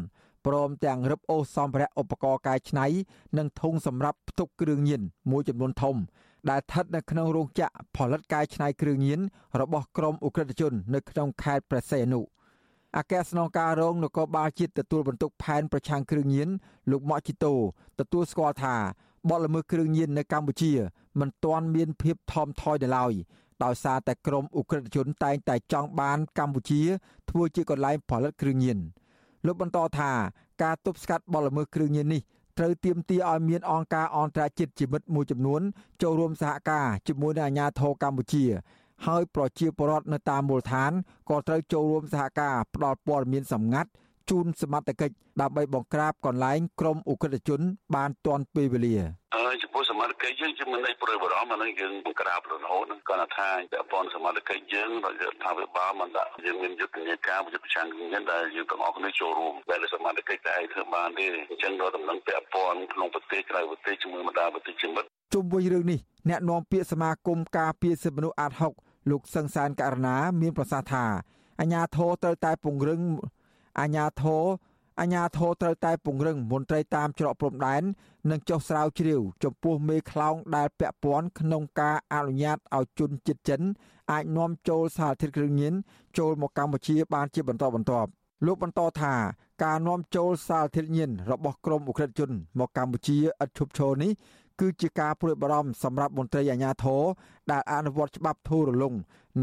[0.48, 2.86] ព្រមទាំងរឹបអូសសម្ភារៈឧបករណ៍កែច្នៃ
[3.38, 5.96] និងធុងសម្រាប់ផ្ទុកគ្រឿងញៀនមួយចំនួនធំ
[6.50, 9.20] ដែលស្ថិតនៅក្នុងរោងចក្រផលិតកែច្នៃគ្រឿងញៀន
[9.62, 12.22] របស់ក្រុមអ ுக ្រិតជន នៅក្នុងខេត្តព្រះសីហនុ
[12.98, 16.50] អគ្គស្នងការរងនគរបាលជាតិទទួលបន្ទុកផែនប្រឆាំងគ្រឿងញៀន
[16.92, 17.54] លោកម៉ាក់ជីតូ
[18.00, 18.76] ទទួលស្គាល់ថា
[19.30, 20.72] បទល្មើសគ្រឿងញៀននៅកម្ពុជា
[21.20, 23.14] មិនទាន់មានភាពថមថយនៅឡើយ
[23.64, 26.82] ដោយសារតែក្រមអ ுக ្រិតជនតែងតែចង់បានកម្ពុជា
[27.30, 28.80] ធ្វើជាកន្លែងផលិតគ្រឿងញៀន។
[29.46, 30.12] លោកបន្តថា
[30.64, 32.22] ការទប់ស្កាត់បទល្មើសគ្រឿងញៀននេះ
[32.58, 35.62] ត្រូវទាមទារឲ្យមានអង្គការអន្តរជាតិជាមិត្តមួយចំនួន
[36.02, 38.46] ចូលរួមសហការជាមួយនឹងអាជ្ញាធរកម្ពុជា
[39.06, 40.92] ហើយប្រជាពលរដ្ឋនៅតាមមូលដ្ឋាន
[41.30, 43.90] ក៏ត្រូវចូលរួមសហការផ្តល់ព័ត៌មានសម្ងាត់
[44.31, 47.61] ជូនសមត្ថកិច្ចដើម្បីបង្ក្រាបកន្លែងក្រមអ ுக ្រិតជន
[47.95, 48.97] បានទាន់ពេលវេលា
[49.37, 71.05] ហើយចំពោះសមត្ថកិច្ចយើងជាមិនได้ព្រួយបារម្ភអានឹងយើងបង្ក្រាបរហូតហ្នឹងគាត់ថាពាក់ព័ន្ធសមត្ថកិច្ចយើងរដ្ឋាភិបាលមិនដាក់យើងមានយុទ្ធនាការយុទ្ធប្រឆាំងគ្នាដែលយើងទាំងអស់គ្នាចូលរួមដែលសមត្ថកិច្ចតែឯងធ្វើបានទេអញ្ចឹងរដ្ឋដំណឹងពាក់ព័ន្ធក្នុងប្រទេសក្រៅប្រទេសជាមួយបណ្ដាប្រទេសជាមិត្តជុំវិញរឿងនេះអ្នកនាំពាក្យសមាគមការពារសិទ្ធិមនុស្សអាត6លោកសឹងសានករណាមានប្រសាសន៍ថា
[71.61, 73.01] អាញាធរត្រូវតែពង្រឹង
[73.80, 74.46] អាញាធរ
[75.00, 77.84] អាញាធរត្រូវតែពង្រឹងមន្ត្រីតាមច្រកព្រំដែន
[78.30, 83.62] និងចុះស្រាវជ្រាវចំពោះមេខ្លោងដែលពាក់ព័ន្ធក្នុងការអនុញ្ញាតឲ្យជនជាតិចិន
[84.12, 85.74] អាចនាំចូលសារធាតុគ្រឿងញៀន
[86.18, 88.10] ចូលមកកម្ពុជាបានជាបន្តបន្ទាប់
[88.46, 89.14] លោកបន្តថា
[89.64, 94.12] ការនាំចូលសារធាតុញៀនរបស់ក្រមអ ுக ្រិតជនមកកម្ពុជាឥតឈប់ឈរនេះ
[94.60, 97.04] គឺជាការព្រួយបារម្ភសម្រាប់មន្ត្រីអាជ្ញាធរ
[97.52, 98.94] ដែលអនុវត្តច្បាប់ធូររលុង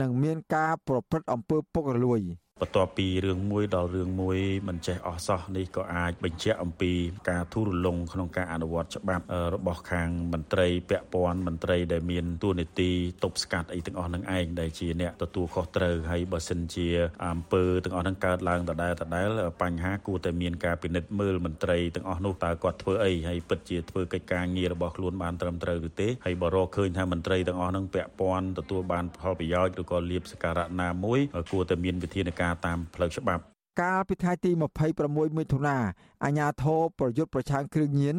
[0.00, 2.20] និងមានការប្រព្រឹត្តអំពើពុករលួយ។
[2.64, 4.38] បន្ទាប់ពីរឿងមួយដល់រឿងមួយ
[4.68, 6.92] មិនចេះអស់សោះនេះក៏អាចបញ្ជាក់អំពី
[7.30, 12.90] ការធូររលុងក្នុងការអនុវត្តច្បាប់របស់ខាងមន្ត្រីពាក់ព័ន្ធមន្ត្រីដែលមានទួនាទី
[13.22, 16.88] ទប់ស្កាត់អីទាំងអស់នឹងឯងដែលជាអ្នកទទួលខុសត្រូវហើយបើសិនជា
[17.26, 19.28] អំពើទាំងអស់នឹងកើតឡើងដដែលដដែល
[19.62, 31.20] បញ្ហាគួរតែមានការពិនិត្យមើលមន្ត្រីទាំងអស់នោះតើគាត់ធ្វើអីហើយពិតជាធ្វើកិច្ចការងាររបស់ខ្លួនបានត្រឹមត្រូវឬទេហើយបើរកឃើញថាមន្ត្រីទាំងអស់នឹងពាក់ព័ន្ធទទួលបានផលប្រយោជន៍ឬក៏លៀបសការៈណាមួយ
[31.52, 33.42] គួរតែមានវិធានការតាមផ្លូវច្បាប់
[33.80, 34.50] កាលពីថ្ងៃទី
[34.94, 35.76] 26មិថុនា
[36.24, 38.16] អាជ្ញាធរប្រយុទ្ធប្រឆាំងគ្រឿងញៀន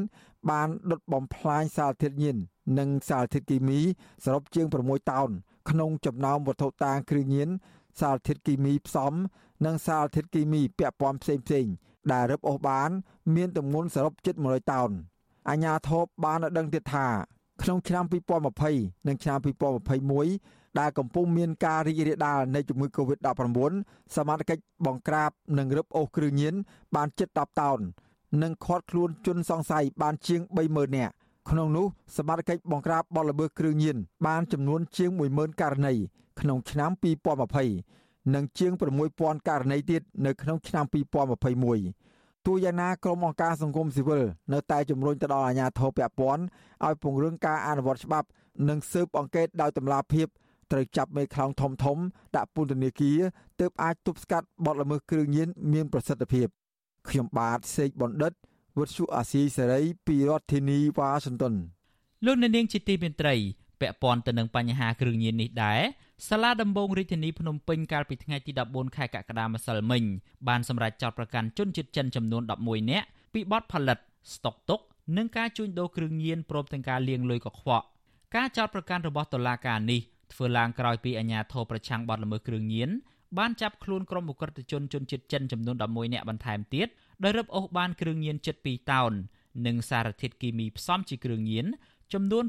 [0.50, 2.38] បានដុតបំផ្លាញសារធាតុញៀន
[2.80, 3.80] និងសារធាតុគីមី
[4.24, 5.30] សរុបជាង6តោន
[5.70, 7.50] ក្នុងចំណោមវត្ថុតាងគ្រឿងញៀន
[8.00, 9.14] សារធាតុគីមីផ្សំ
[9.66, 11.68] និងសារធាតុគីមីពាក់ព័ន្ធផ្សេងផ្សេង
[12.12, 12.90] ដែលរឹបអូសបាន
[13.36, 14.90] មានទម្ងន់សរុបជិត100តោន
[15.50, 17.08] អាជ្ញាធរបានដឹងទៀតថា
[17.62, 18.04] ក្នុងឆ្នាំ
[18.56, 23.72] 2020និងឆ្នាំ2021 ដែលកំពុងមានការរីករាលដាលនៃជំងឺ Covid-19
[24.16, 26.56] សមាជិកបង្ក្រាបនិងរឹបអូសគ្រឿងញៀន
[26.96, 27.80] បានជិត10តោន
[28.44, 31.14] និងឃាត់ខ្លួនជនសង្ស័យបានជាង30000នាក់
[31.50, 31.86] ក្នុងនោះ
[32.18, 33.98] សមាជិកបង្ក្រាបបទល្មើសគ្រឿងញៀន
[34.28, 35.94] បានចំនួនជាង10000ករណី
[36.40, 36.92] ក្នុងឆ្នាំ
[37.58, 38.72] 2020និងជាង
[39.10, 40.86] 6000ករណីទៀតនៅក្នុងឆ្នាំ
[41.72, 44.24] 2021ទូយ៉ាងណាក្រុមអង្គការសង្គមស៊ីវិល
[44.54, 46.44] នៅតែជំរុញទៅដល់អាជ្ញាធរពាក់ព័ន្ធ
[46.86, 48.28] ឲ្យពង្រឹងការអនុវត្តច្បាប់
[48.70, 50.28] និងស៊ើបអង្កេតដោយតម្លាភាព
[50.72, 51.98] ត្រូវចាប់មេខ្លោងធំធំ
[52.36, 53.20] ដាក់ពន្ធនាគារ
[53.60, 56.48] ទើបអាចទប់ស្កាត់បទល្មើសគ្រឿងញៀនមានប្រសិទ្ធភាព
[57.10, 58.34] ខ្ញុំបាទសេកបណ្ឌិត
[58.78, 61.54] វុទ្ធុអាស៊ីសេរីពីរដ្ឋធានីវ៉ាស៊ីនតោន
[62.26, 63.36] លោកអ្នកនាងជាទីមេត្រី
[63.82, 65.82] ពាក់ព័ន្ធទៅនឹងបញ្ហាគ្រឿងញៀននេះដែរ
[66.28, 70.04] សាលាដំបងរាជធានីភ្នំពេញកាលពីថ្ងៃទី14ខែកក្កដាម្សិលមិញ
[70.48, 73.98] បានសម្រេចចោទប្រកាន់ជនជាតិចិនចំនួន11នាក់ពីបទផលិត
[74.34, 74.80] ស្តុកទុក
[75.18, 77.86] និងការជួញដូរគ្រឿងញៀនព្រមទាំងការលាងលុយកខ្វក់
[78.36, 80.02] ការចោទប្រកាន់របស់តុលាការនេះ
[80.34, 82.90] ធ្វើឡើងក្រោយពីអាជ្ញាធរប្រឆាំងបទល្មើសគ្រឿងញៀន
[83.38, 86.88] បានចាប់ខ្លួនក្រុមអ ுக ្រិតជនជនជាតិចិនចំនួន11នាក់បន្ថែមទៀត
[87.24, 89.12] ដោយរឹបអូសបានគ្រឿងញៀនជិត2តោន
[89.68, 91.66] និងសារធាតុគីមីផ្សំជាគ្រឿងញៀន
[92.14, 92.46] ចំនួន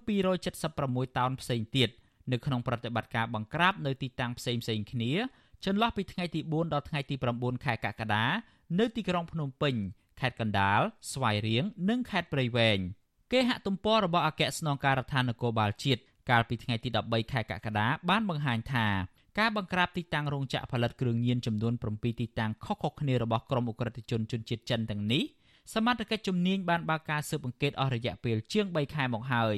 [0.56, 1.90] 276តោនផ្សេងទៀត
[2.32, 5.12] នៅក្នុងប្រតិបត្តិការបង្ក្រាបនៅទីតាំងផ្សេងផ្សេងគ្នា
[5.64, 8.24] ចន្លោះពីថ្ងៃទី4ដល់ថ្ងៃទី9ខែកក្កដា
[8.78, 9.74] នៅទីក្រុងភ្នំពេញ
[10.20, 10.80] ខេត្តកណ្ដាល
[11.12, 12.78] ស្វាយរៀងនិងខេត្តព្រៃវែង
[13.32, 18.86] គេហទំព័ររបស់អគ្គស្នងការដ្ឋាននគរបាលជាតិ កាលពីថ្ងៃទី13ខែកក្កដាបានបង្ហាញថា
[19.38, 25.24] ការបង្ក្រាបទីតាំងរោងចក្រផលិតគ្រឿងញៀនចំនួន7ទីតាំងខុសៗគ្នារបស់ក្រុមអ ுக ្រិតជនជនជាតិចិនទាំងនេះ
[25.74, 29.56] សមត្ថកិច្ចជំនាញបានបើកការស៊ើបអង្កេតអស់រយៈពេលជាង3ខែមកហើយ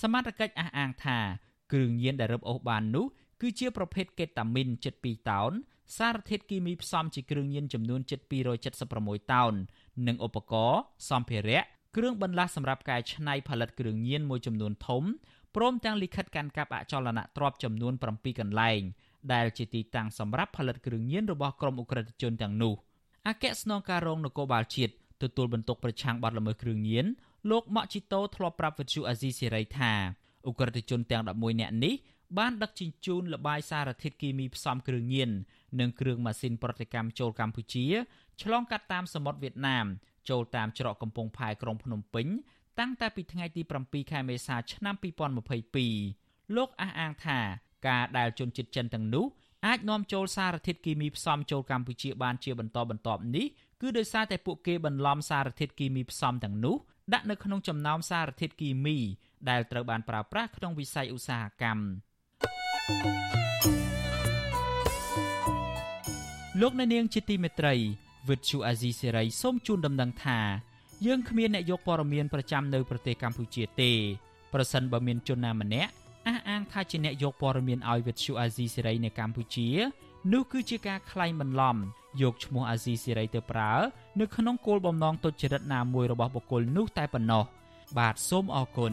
[0.00, 1.18] សមត្ថកិច្ចអះអាងថា
[1.72, 3.06] គ្រឿងញៀនដែលរឹបអូសបាននោះ
[3.40, 5.52] គឺជាប្រភេទកេតាមីនជិត2តោន
[5.96, 8.20] សារធាតុគីមីផ្សំជាគ្រឿងញៀនចំនួនជិត
[8.76, 9.54] 276តោន
[10.06, 10.80] និងឧបករណ៍
[11.10, 11.62] សម្ភារៈ
[11.96, 15.02] គ្រឿងបន្លាស់សម្រាប់កែច្នៃផលិតគ្រឿងញៀនមួយចំនួនធំ
[15.56, 18.80] ព្រមទាំងលិខិតកាន់កាប់អចលនទ្រព្យចំនួន7កន្លែង
[19.32, 22.74] ដែលជាទីតាំងសម្រាប់ផលិតគ្រឿងញៀនរបស់ក្រុមអ ுக ្រិតជនទាំងនោះ
[23.28, 24.92] អគ្គស្នងការរងនគរបាលជាតិ
[25.22, 27.06] ទទួលបន្ទុកប្រឆាំងបទល្មើសគ្រឿងញៀន
[27.50, 29.92] លោកម៉ាក់ជីតូធ្លាប់ប្រាប់វិទ្យុអាស៊ីសេរីថា
[30.46, 31.94] អ ுக ្រិតជនទាំង11នាក់នេះ
[32.38, 35.30] បានដឹកជញ្ជូនលបាយសារធាតុគីមីផ្សំគ្រឿងញៀន
[35.80, 37.84] និងគ្រឿងម៉ាស៊ីនប្រតិកម្មចូលកម្ពុជា
[38.42, 39.86] ឆ្លងកាត់តាមសមុទ្រវៀតណាម
[40.30, 42.26] ចូលតាមច្រកកំពង់ផែក្រុងភ្នំពេញ
[42.78, 44.94] តាំងតែពីថ្ងៃទី7ខែមេសាឆ្នាំ
[45.74, 47.40] 2022លោកអះអាងថា
[47.88, 49.26] ការដែលជនជាតិចិនទាំងនោះ
[49.66, 53.46] អាចនាំចូលសារធាតុគីមីផ្សំចូលកម្ពុជាបានជាបន្តបន្ទាប់នេះ
[53.80, 56.76] គឺដោយសារតែពួកគេបន្លំសារធាតុគីមីផ្សំទាំងនោះ
[57.12, 58.96] ដាក់នៅក្នុងចំណោមសារធាតុគីមី
[59.50, 61.84] ដែលត្រូវបានប្រើប្រាស់ក្នុងវិស័យឧស្សាហកម្ម
[66.60, 67.74] លោកអ្នកនាងជាទីមេត្រី
[68.28, 70.40] វិទ្យុអាស៊ីសេរីសូមជូនដំណឹងថា
[71.04, 73.92] យើងគ្មានអ្នកយកព័ត៌មានប្រចាំនៅប្រទេសកម្ពុជាទេ
[74.52, 75.90] ប្រសិនបើមានជនណាម្នាក់
[76.26, 79.68] អះអាងថាជាអ្នកយកព័ត៌មានឲ្យវិទ្យុអាស៊ីសេរីនៅកម្ពុជា
[80.32, 81.76] នោះគឺជាការក្លែងបន្លំ
[82.22, 83.72] យកឈ្មោះអាស៊ីសេរីទៅប្រើ
[84.20, 87.44] នៅក្នុងគោលបំណងទុច្ចរិតណាមួយរបស់បុគ្គលនោះតែប៉ុណ្ណោះ
[87.98, 88.92] បាទសូមអរគុណ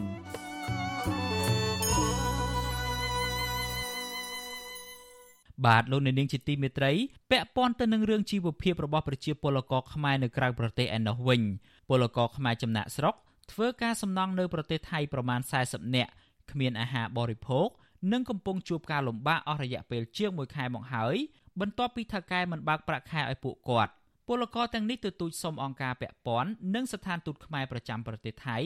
[5.66, 6.92] បាទលោកអ្នកនាងជាទីមេត្រី
[7.32, 11.42] ពាក់ព័ន្ធទៅនឹងរឿងជីវភាពរបស់ប្រជាពលករខ្មែរនៅក្រៅប្រទេសឯណោះវិញ
[11.90, 13.16] ពលករខ្មែរចំណាក់ស្រុក
[13.52, 16.12] ធ្វើការសំណង់នៅប្រទេសថៃប្រមាណ40នាក់
[16.52, 17.68] គ្មានអាហារបរិភោគ
[18.12, 21.16] និងកំពុងជួបការលំបាកអស់រយៈពេលជាង1ខែមកហើយ
[21.60, 23.92] បន្ទាប់ពីថៅកែមិនបើកប្រាក់ខែឲ្យពួកគាត់
[24.28, 28.58] ពលករទាំងនេះទទូចសុំអង្គការពាក់ព័ន្ធនិងស្ថានទូតខ្មែរប្រចាំប្រទេសថៃ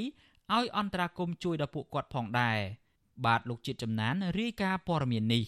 [0.55, 2.57] ឲ្យអន្តរាគមន៍ជួយដល់ពួកគាត់ផងដែរ
[3.25, 5.43] បាទលោកជាតិចំណានរាយការណ៍ព័ត៌មាននេះ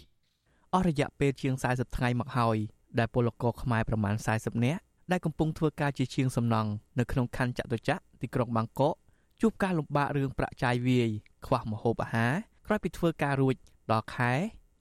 [0.73, 2.57] អស់រយៈពេលជាង40ថ្ងៃមកហើយ
[2.99, 4.81] ដែលពលករខ្មែរប្រមាណ40នាក់
[5.11, 8.95] ដែលកំពុងធ្វើការជាជាងសំណង់នៅក្នុងខណ្ឌចតុចក្រទីក្រុងបាងកក
[9.41, 11.09] ជួបការលំបាករឿងប្រាក់ចាយវាយ
[11.45, 12.33] ខ្វះម្ហូបអាហារ
[12.65, 13.55] ក្រោយពីធ្វើការរួច
[13.91, 14.31] ដល់ខែ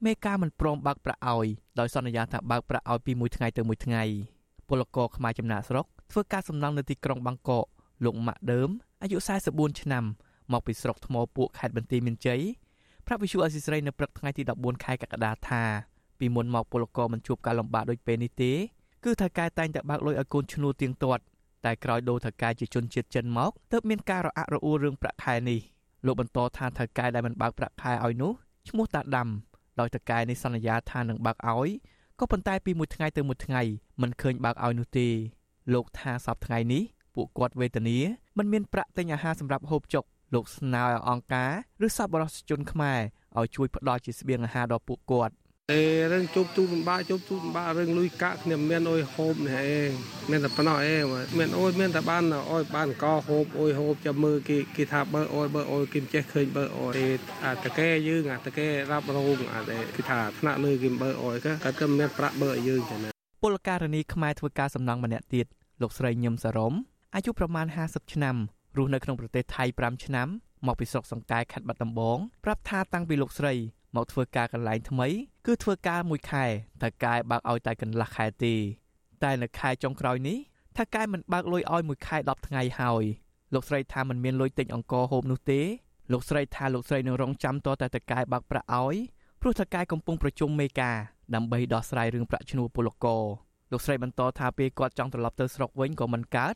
[0.05, 1.47] មេការមិនព្រមបើកប្រាក់ឲ្យ
[1.79, 4.03] ដោយសន្យាថាបើកប្រាក់ឲ្យពីមួយថ្ងៃទៅមួយថ្ងៃ
[4.68, 7.66] ពលករខ្មែរចំណាក់ស្រុកធ្វើការសំណង់នៅទីក្រុងបាងកក
[8.05, 8.70] លោកម៉ាក់ដើម
[9.03, 9.18] អាយុ
[9.49, 10.05] 44ឆ្នាំ
[10.53, 12.41] មកពីស្រុកថ្មពួកខេត្តបន្ទាយមានជ័យ
[13.07, 15.62] ប្រាប់វិសុអសិស្រ័យនៅព្រឹកថ្ងៃទី14ខែកក្កដាថា
[16.18, 18.53] ពីមុនមកពលករមិនជួបការលំបាកដូចពេលនេះទេ
[19.09, 21.22] គឺថៅកែតែងតែបើកលុយឲ្យកូនឈ្នួលទៀងទាត់
[21.66, 25.61] តែក្រោយដូរថៅកែជាជនជាតិចិនមកទើបមានការរអាក់រអួលរឿងប្រាក់ខែនេះ
[26.06, 28.32] លោកបន្តថាថៅកែដែលមិនបើកប្រាក់ខែឲ្យនោះ
[28.68, 29.28] ឈ្មោះតាដាំ
[29.80, 31.70] ដោយតកែនេះសន្យាថានឹងបើកឲ្យ
[32.18, 33.62] ក៏ប៉ុន្តែពីមួយថ្ងៃទៅមួយថ្ងៃ
[34.02, 35.09] មិនឃើញបើកឲ្យនោះទេ
[35.74, 36.82] លោកថាសប្តាហ៍ថ្ងៃនេះ
[37.14, 37.98] ពួកគាត់វេទនា
[38.38, 40.04] មិនមានប្រាក់ទិញអាហារសម្រាប់ហូបចុក
[40.34, 41.52] លោកស្នើឲ្យអង្គការ
[41.86, 43.00] ឬសប្បុរសជនខ្មែរ
[43.38, 45.34] ឲ្យជួយផ្ដល់ជាស្បៀងអាហារដល់ពួកគាត់
[45.75, 49.91] ទេរឿងជប់ទូពិបាកជប់ទូពិបាករឿងលុយកាក់គ្នាមានអុយហូបនេះឯង
[50.31, 51.05] មានតែប៉ុណ្ណោះឯង
[51.39, 56.99] មានអុយមានតែបានអុយបានកហូបអុយហូបចាំមើលគេគេថាបើអុយបើអុយគេចេះឃើញបើអុយ
[57.45, 59.61] អាតកែយើងអាតកែរាប់រងអា
[59.97, 63.11] គេថាថ្នាក់លើគេបើអុយក៏គាត់ក៏មានប្រាក់បើឲ្យយើងចឹងណា
[63.43, 65.47] ពលករនីខ្មែរធ្វើការសំណង់ម្នាក់ទៀត
[65.83, 66.75] លោកស្រីញឹមសារម
[67.14, 68.37] អាយុប្រមាណ50ឆ្នាំ
[68.77, 70.29] រស់នៅក្នុងប្រទេសថៃ5ឆ្នាំ
[70.66, 73.55] មកពីស្រុកសង្កែខេត្តបាត់ដំបងប្រាប់ថាតាំងពីលោកស្រី
[73.97, 75.09] មកធ្វើការកន្លែងថ្មី
[75.51, 76.44] គឺធ្វើការមួយខែ
[76.82, 78.55] តែកែបើកឲ្យតែកន្លះខែទេ
[79.22, 80.38] តែនៅខែចុងក្រោយនេះ
[80.76, 83.05] ថាកែមិនបើកលុយឲ្យមួយខែ10ថ្ងៃហើយ
[83.55, 85.61] លោកស្រីថាមិនមានលុយទិញអង្ករហូបនោះទេ
[86.12, 88.96] លោកស្រីថាលោកស្រីនឹងរងចាំតតែតកែបើកប្រាក់ឲ្យ
[89.40, 90.96] ព្រោះតកែកំពុងប្រជុំមេការ
[91.34, 93.24] ដើម្បីដោះស្រាយរឿងប្រាក់ឈ្នួលពលករ
[93.72, 96.55] លោកស្រីបន្តថាពេលគាត់ចង់ត្រឡប់ទៅស្រុកវិញក៏មិនកើត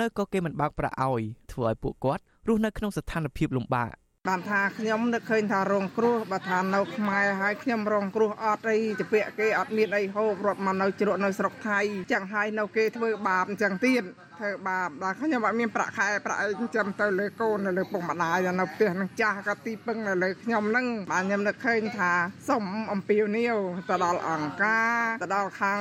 [0.00, 1.22] នៅក៏គេមិនបើកប្រាក់ឲ្យ
[1.52, 3.90] ធ្វើឲ្យពួកគាត់រស់នៅក្នុងស្ថានភាពលំបាក
[4.30, 11.78] បានថាខ្ញុំនឹកឃើញថារងគ្រោះបើថានៅខ្មែរហើយខ្ញុំរងគ្រោះអត់អីជាពាក់គេអត់មានអីហូបរត់មកនៅជ្រក់នៅស្រុកថៃ
[12.12, 14.02] ចឹងហើយនៅគេធ្វើបាបចឹងទៀត
[14.38, 22.12] ធ្វើបាបដល់ខ្ញុំអត់មានប្រាក់ខែប្រាក់អីចិញ្ចឹមទៅលើកូននៅលើពុកម្ដាយនៅផ្ទះនឹងចាស់ក៏ទីពឹងនៅលើខ្ញុំហ្នឹងបាទខ្ញុំនឹកឃើញថា
[22.48, 23.56] សុំអំពាវនាវ
[23.90, 25.80] ទៅដល់អង្គការទៅដល់ខាង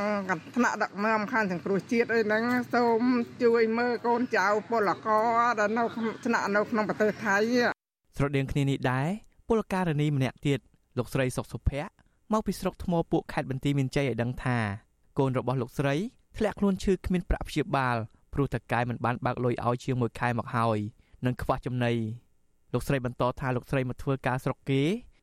[0.56, 3.02] ថ្នាក់ដឹកនាំខាងសង្គ្រោះជាតិអីហ្នឹងសូម
[3.44, 5.84] ជួយមើលកូនចៅពលករដែលនៅ
[6.26, 7.40] ថ្នាក់នៅក្នុងប្រទេសថៃ
[8.22, 9.08] ស្រដៀងគ្នានេះដែរ
[9.48, 10.60] ពលករនីម្នាក់ទៀត
[10.98, 11.92] លោកស្រីសុកសុភ័ក្រ
[12.34, 14.58] មកពីស្រុកថ្មពួកខេត្តបន្ទាយមានជ័យឲ្យដឹងថា
[15.20, 15.96] កូនរបស់លោកស្រី
[16.38, 17.98] ធ្លាក់ខ្លួនឈឺគ្មានប្រាក់ព្យាបាល
[18.34, 20.80] ព្រោះតកែមិនបានបើកលុយឲ្យជាង1ខែមកហើយ
[21.26, 21.94] និងខ្វះចំណី
[22.74, 24.82] លោកស្រីបន្តថាលោកស្រីមកធ្វើការស្រុកគេ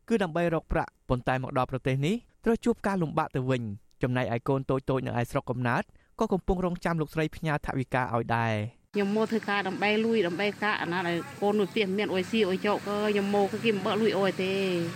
[0.09, 3.63] គឺដើម្បីរកប្រាក់ប៉ុន្តែមកដល់ប្រទេសនេះត្រូវជួបការលំបាកទៅវិញ
[4.03, 5.83] ចំណែកឯកូនតូចៗនៅឯស្រុកកំណើត
[6.19, 14.53] ក៏កំពុងរងចាំលោកស្រីផ្ញើថវិកាឲ្យដែរ ខ្ញុំមកធ្វើការដើម្បីលួយដើម្បីកាអាណាដែលកូនមួយផ្ទះមានអុយស៊ីអុយចោកខ្ញុំមកគេមិនបើលួយអុយទេ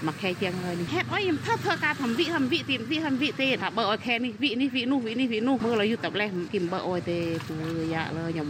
[0.06, 7.54] មួយខែជាងហើយនេះហេតុអីខ្ញុំធ្វើធ្វើការធ្វើវិធ្វើវិទីវិធ្វើវិទេថាបើអុយខែនេះវិនេះវិនោះវិនេះវិនោះមើលឲ្យយូរតែលេះគេមិនបើអុយទេពូ
[7.94, 8.48] យ៉ាលើខ្ញុំ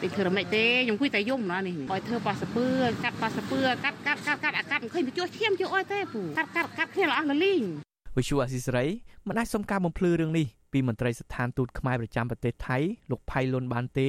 [0.00, 2.66] ពេកធ្វើរំលេចទេខ្ញុំគួយតែយំណានេះឲ្យធ្វើប៉ាសពឿ
[3.04, 7.62] កាត់ប៉ាសពឿកាត់កាត់កាត់កាត់អាកាត់មិនឃើញទៅជួសឈាមជួអុយទេពូកាត់កាត់កាត់គ្នាអស់លលីង
[8.16, 8.86] វិសុអស៊ីសេរី
[9.28, 12.78] មិនអាចសុំការបំភ្លឺរឿងនេះពីមន្ត្រីស្ថានទូតខ្មែរប្រចាំប្រទេសថៃ
[13.10, 14.08] លោកផៃលុនបានទេ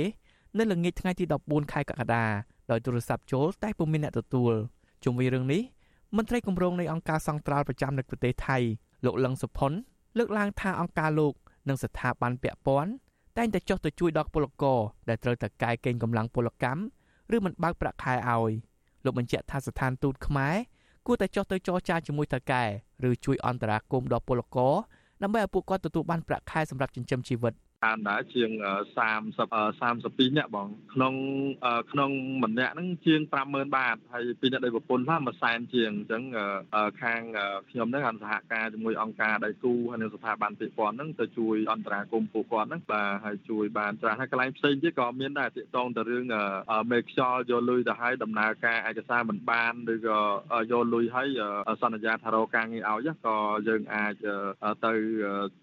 [0.57, 2.25] នៅល្ងាចថ្ងៃទី14ខែកក្កដា
[2.71, 4.53] ដោយទូរស័ព្ទចូលតែពុំមានអ្នកទទួល
[5.03, 5.61] ជុំវិញរឿងនេះ
[6.17, 8.57] មន្ត្រីគម្រោងនៃអង្គការសង្ត្រាល់ប្រចាំនៅប្រទេសថៃ
[9.05, 9.71] លោកលឹងសុផុន
[10.17, 11.33] លើកឡើងថាអង្គការលោក
[11.69, 12.91] និងស្ថាប័នពាក់ព័ន្ធ
[13.37, 14.79] តែងតែចុះទៅជួយដល់ពលករ
[15.09, 16.81] ដែលត្រូវតែកែកេងកម្លាំងពលកម្ម
[17.35, 18.51] ឬមិនបើកប្រាក់ខែឲ្យ
[19.03, 20.55] លោកបញ្ជាក់ថាស្ថានទូតខ្មែរ
[21.07, 22.63] គួរតែចុះទៅចរចាជាមួយតកែ
[23.09, 24.73] ឬជួយអន្តរាគមន៍ដល់ពលករ
[25.23, 28.49] ដើម្បីឲ្យពួកគាត់ទទួលបានប្រាក់ខែសម្រាប់ចិញ្ចឹមជីវិត បានដែរជាង
[28.99, 31.13] 30 32នាក់បងក្នុង
[31.91, 32.11] ក្នុង
[32.43, 36.23] ម្នាក់ហ្នឹងជាង50000បាតហើយពីអ្នកដែលប្រពន្ធថាមួយសែនជាងអញ្ចឹង
[37.01, 37.21] ខាង
[37.69, 46.25] ខ្ញុំហ្នឹងអន្តសហការជាមួយអង្គការដៃគូហើយនិងស្ថាប័នពាក់ព័ន្ធហ្នឹងទៅជួយអន្តរាគមន៍ពួកគាត់ហ្នឹងបាទហើយជួយបានច្រើនហើយកន្លែងផ្សេងទៀតក៏មានដែរទាក់ទងទៅរឿង
[46.91, 50.19] មេខ្យល់យកលុយទៅឲ្យដំណើរការឯកសារមិនបានឬក៏
[50.71, 51.27] យកលុយឲ្យ
[51.81, 54.13] សន្យាថារកការងារឲ្យក៏យើងអាច
[54.85, 54.93] ទៅ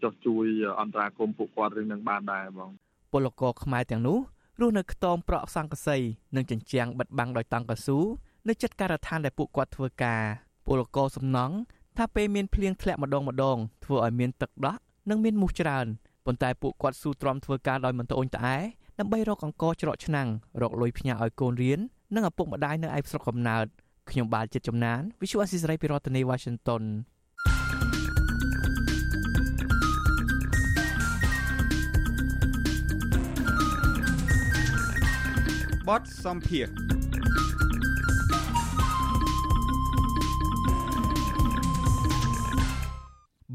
[0.02, 0.46] ចុះជួយ
[0.80, 2.70] អន្តរាគមន៍ពួកគាត់រឿងហ្នឹងបានដែរបង
[3.12, 4.18] ពលករខ្មែរទាំងនោះ
[4.60, 5.96] រស់នៅខ្ទមប្រក់សង្កសី
[6.36, 7.98] និងជញ្ជាំងបិទបាំងដោយតង់កស៊ូ
[8.48, 10.22] នៅជិតការដ្ឋានដែលពួកគាត់ធ្វើការ
[10.66, 11.54] ពលករសំណង់
[11.96, 14.76] ថាពេលមានភ្លៀងធ្លាក់ម្ដងម្ដងធ្វើឲ្យមានទឹកដោះ
[15.10, 15.86] និងមានមូសច្រើន
[16.26, 18.56] ប៉ុន្តែពួកគាត់ស៊ូទ្រាំធ្វើការដោយមិនត្អូញត្អែ
[18.98, 20.28] ដើម្បីរកអង្ករច្រកឆ្នាំង
[20.62, 21.80] រកលុយផ្ញើឲ្យកូនរៀន
[22.14, 23.66] និងឪពុកម្ដាយនៅឯស្រុកកំណើត
[24.10, 26.82] ខ្ញុំបាទចិត្តចំណាន Visual Assisray ពីរដ្ឋធានី Washington
[35.88, 36.66] បទសំភារ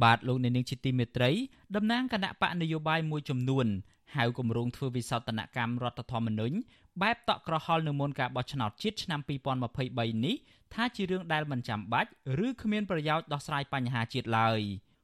[0.04, 1.32] បាទលោកអ្នកនាងជាទីមេត្រី
[1.76, 3.68] តំណាងគណៈបកនយោបាយមួយចំនួន
[4.16, 6.56] ហៅគម្រោងធ្វើវិសោធនកម្មរដ្ឋធម្មនុញ្ញ
[7.02, 9.20] បែបតក់ក្រហល់នៅមុនការបោះឆ្នោតជាតិឆ្នាំ
[9.74, 10.36] 2023នេះ
[10.74, 12.10] ថាជារឿងដែលមិនចាំបាច់
[12.46, 14.60] ឬគ្មានប្រយោជន៍ដោះស្រាយបញ្ហាជាតិឡើយ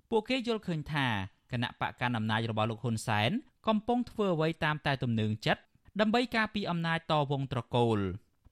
[0.09, 1.07] ពួកគេយល់ឃើញថា
[1.51, 3.31] គណៈបកកណ្ដាលអំណាចរបស់លោកហ៊ុនសែន
[3.67, 5.61] កំពុងធ្វើអ្វីតាមតែទំនឹងចិត្ត
[5.99, 7.99] ដើម្បីការពារអំណាចតវងត្រកូល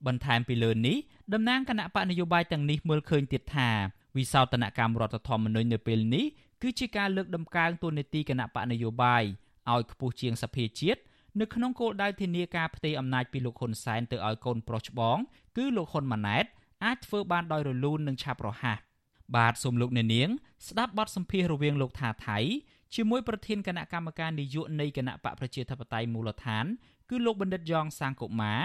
[0.08, 0.98] បន្ថែមពីលើនេះ
[1.34, 3.70] តំណាងគណៈបកនយោបាយទាំងនេះមើលឃើញទៀតថា
[4.18, 6.26] វិសោធនកម្មរដ្ឋធម្មនុញ្ញនៅពេលនេះ
[6.62, 9.24] គឺជាការលើកដំកើងទូនាទីគណៈបកនយោបាយ
[9.72, 11.02] ឲ្យខ្ពស់ជាងសភាជាតិ
[11.40, 15.18] នៅក្នុងគោលដៅធានាការផ្ទេរអំណាចពីលោកហ៊ុនសែនទៅឲ្យកូនប្រុសច្បង
[15.58, 16.46] គឺលោកហ៊ុនម៉ាណែត
[16.86, 18.80] អាចធ្វើបានដោយរលូននិងឆាប់រហ័ស
[19.36, 20.30] បាទសូមលោកអ្នកនាង
[20.68, 22.40] ស្ដាប់បទសម្ភាសន៍រវាងលោកថាថៃ
[22.96, 26.66] ជាមួយប្រធានគណៈកម្មការនយោបាយនៃគណៈបកប្រជាធិបតេយ្យមូលដ្ឋាន
[27.10, 28.62] គឺលោកបណ្ឌិតយ៉ងសាងកុមារ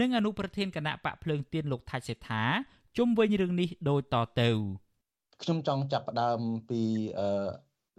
[0.00, 2.42] និងអនុប្រធានគណៈបកភ្លើងទៀនលោកថាច់សេដ្ឋា
[2.96, 4.50] ជុំវិញរឿងនេះដូចតទៅ
[5.42, 6.40] ខ្ញុំចង់ចាប់ផ្ដើម
[6.70, 6.80] ពី
[7.18, 7.48] អឺ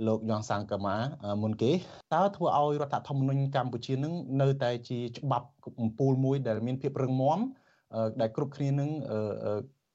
[0.08, 0.98] លោកយ៉ងសាងកាម៉ា
[1.44, 1.72] មុនគេ
[2.14, 5.48] តើធ្វើឲ្យរដ្ឋធម្មនុញ្ញកម្ពុជានឹងនៅតែជាច្បាប់
[5.80, 7.40] កំពូលមួយដែលមានភាពរឹងមាំ
[8.22, 8.90] ដែលគ្រប់គ្នានឹង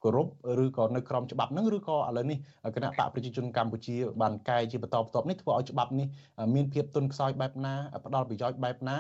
[0.05, 0.27] គោរព
[0.65, 2.39] ឬក៏នៅក្រមច្បាប់ហ្នឹងឬក៏ឥឡូវនេះ
[2.77, 6.07] គណៈបកប្រជាជនកម្ពុជាបានកែជាបន្តបន្ទាប់នេះធ្វើឲ្យច្បាប់នេះ
[6.55, 7.75] មានភាពទន់ខ្សោយបែបណា
[8.05, 8.97] ផ្ដល់ប្រយោជន៍បែបណា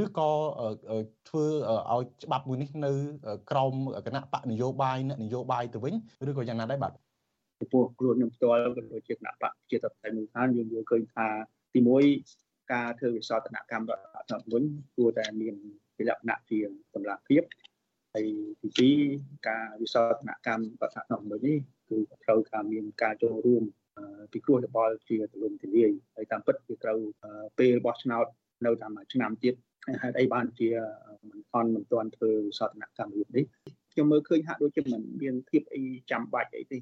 [0.00, 0.30] ឬក៏
[1.28, 1.44] ធ្វើ
[1.92, 2.92] ឲ្យច្បាប់មួយនេះនៅ
[3.50, 3.74] ក្រោម
[4.06, 5.94] គណៈបកនយោបាយអ្នកនយោបាយទៅវិញ
[6.28, 6.92] ឬក៏យ៉ាងណាដែរបាទ
[7.60, 11.26] ចំពោះខ្លួនខ្ញុំផ្ទាល់ក៏ដូចជាគណៈបកជាតតែមូលដ្ឋានយើងយល់ឃើញថា
[11.72, 11.80] ទី
[12.24, 15.54] 1ការធ្វើវិសោធនកម្មរដ្ឋធម្មនុញ្ញគួរតែមាន
[16.08, 17.42] លក្ខណៈជាតម្លាភាព
[18.14, 18.26] ហើយ
[18.78, 23.64] ទី2ការវិសោធនកម្មរដ្ឋធម្មនុញ្ញនេះគឺត្រូវការមានការចូលរួម
[24.32, 26.98] ពីគ្រោះយោបល់ជាទលំទលាយហើយតាមពិតគឺត្រូវ
[27.58, 28.26] ពេលបោះឆ្នោត
[28.66, 29.54] នៅតាមឆ្នាំទៀត
[30.02, 30.68] ហេតុអីបានជា
[31.28, 33.44] មិនអន់មិនទាន់ធ្វើវិសោធនកម្មរបៀបនេះ
[33.92, 36.80] ខ្ញុំមើលឃើញហាក់ដូចជាមិនមានភាពអីចាំបាច់អីទេក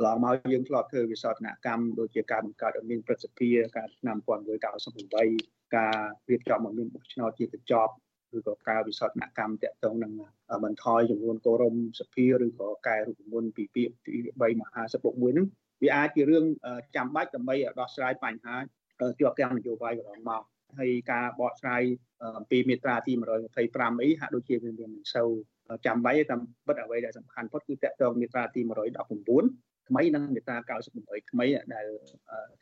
[0.00, 4.16] ន្លងមកយើងធ្លាប់ធ្វើវិសោធនកម្មដូចជាការបង្កើតឲ្យមានប្រសិទ្ធភាពការឆ្នាំ
[4.96, 5.98] 1998ការ
[6.30, 7.92] រៀបចំឲ្យមានបោះឆ្នោតជាកញ្ចប់
[8.36, 10.12] ឬក៏ការវិសោធនកម្មតាក់ទងនឹង
[10.64, 15.46] បន្ថយចំនួនកោរមសភាឬក៏កែរូបមន្តពីពាក្យពី3មហាសពុកមួយហ្នឹង
[15.82, 16.44] វាអាចជារឿង
[16.96, 18.54] ចាំបាច់ដើម្បីដោះស្រាយបញ្ហា
[19.20, 20.42] ជាប់ទាំងនយោបាយកន្លងមក
[20.78, 21.82] ហើយការបកស្រាយ
[22.38, 23.12] អំពីមាត្រាទី
[23.58, 25.28] 125អីហាក់ដូចជាវាមិនសូវ
[25.86, 26.36] ចាំបាច់តែ
[26.68, 30.56] បិទអ្វីដែលសំខាន់ផុតគឺតកតងមាត្រាទី119ថ្មីនិងមាត្រា
[30.94, 31.86] 98ថ្មីដែល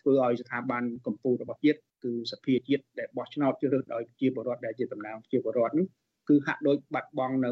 [0.00, 5.86] ធ្វើឲ្យស្ថាប័នកម្ពុជារបស់ជាតិគឺសភាជាតិដែលបោះឆ្នោតជ្រើសរើសដោយប្រជាពលរដ្ឋដែលជាតំណាងប្រជាពលរដ្ឋនេះ
[6.28, 7.50] គឺហាក់ដូចបាត់បង់នៅ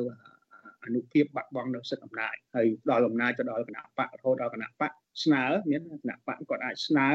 [0.84, 4.90] អនុភាពបាត់បង់នៅសិទ្ធិអំណាចហើយដល់អំណាចទៅដល់គណៈបករហូតដល់គណៈបក
[5.24, 7.08] ស្នើមានគណៈបកគាត់អាចស្នើ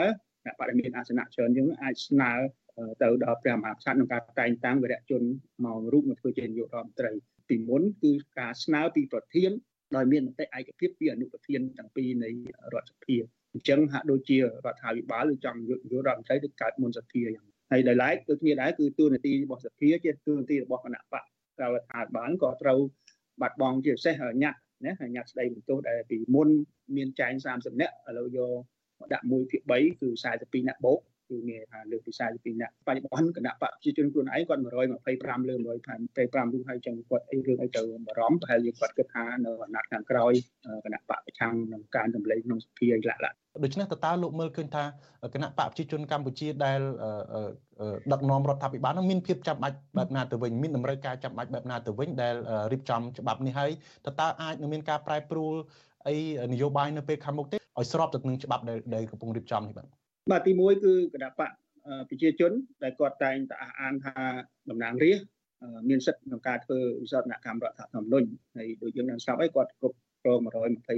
[0.45, 2.31] គណៈបកដែលមានអាសនៈច្រើនជាងអាចស្នើ
[3.01, 5.23] ទៅដល់ព្រះមហាក្សត្រក្នុងការតែងតាំងវីរៈជន
[5.65, 7.11] មករូបមកធ្វើជានាយករដ្ឋមន្ត្រី
[7.49, 9.51] ពីមុនគឺការស្នើពីប្រធាន
[9.95, 12.29] ដោយមានមតិឯកភាពពីអនុប្រធានទាំងពីរនៃ
[12.73, 13.15] រដ្ឋសភា
[13.53, 21.23] អញ្ចឹងហាក់ដូចជារដ្ឋាភិបាលឬចង់យករដ្ឋមន្ត្រីទៅកើតមុនសភាយ៉ាងហើយដោយឡែកដូចគ្នាដែរគឺទូនាទីរបស់សភាជាទូនាទីរបស់គណៈបក
[21.57, 22.79] ក្រៅរដ្ឋាភិបាលក៏ត្រូវ
[23.41, 26.49] បាត់បង់ជាពិសេសញ៉ាត់ណាញ៉ាត់ស្ដីបន្ទោសដែលពីមុន
[26.95, 28.51] មានចែង30នាក់ឥឡូវយក
[29.13, 30.09] ដាក់1ភាគ3គឺ
[30.63, 35.67] 42នាក់បូកគឺមានថាលើកពី42នាក់បច្ចុប្បន្នគណៈបកប្រជាជនខ្លួនឯងគាត់125លើ125
[36.53, 40.33] រូបហើយចឹងគាត់អីរឿងអីទៅបារម្ភប្រហែលជាគាត់គិតថានៅអាណត្តិខាងក្រោយ
[40.85, 44.83] គណៈបកប្រឆាំងនឹងការតម្លែងក្នុងសភាអីឡាក់ឡាក់ដូច្នេះតើតើលោកមើលឃើញថា
[45.33, 46.79] គណៈបកប្រជាជនកម្ពុជាដែល
[48.11, 52.35] ដឹកនាំរដ្ឋាភិបាលនឹងមានភាពចាំបាច់បែបណាទៅវិញមានតម្រូវការចាំបាច់បែបណាទៅវិញដែល
[52.71, 53.71] រៀបចំច្បាប់នេះហើយ
[54.05, 55.53] តើតើអាចនឹងមានការប្រែប្រួល
[56.07, 56.15] អី
[56.53, 58.63] នយោបាយនៅពេលខាងមុខទេ ឲ្យស្របទៅនឹងច្បាប់
[58.95, 59.87] ដែលកំពុងរៀបចំនេះបាទ
[60.31, 61.51] បាទទី1គឺគណៈបក
[62.09, 62.51] ប្រជាជន
[62.83, 64.15] ដែលគាត់តែងតែអះអាងថា
[64.69, 65.27] តំណាងរាស្ត្រ
[65.89, 70.39] មានសិទ្ធិក្នុងការធ្វើវិសោធនកម្មរដ្ឋធម្មនុញ្ញហើយដូចយើងបានស្ដាប់ហើយគាត់គ្រប់គ្រង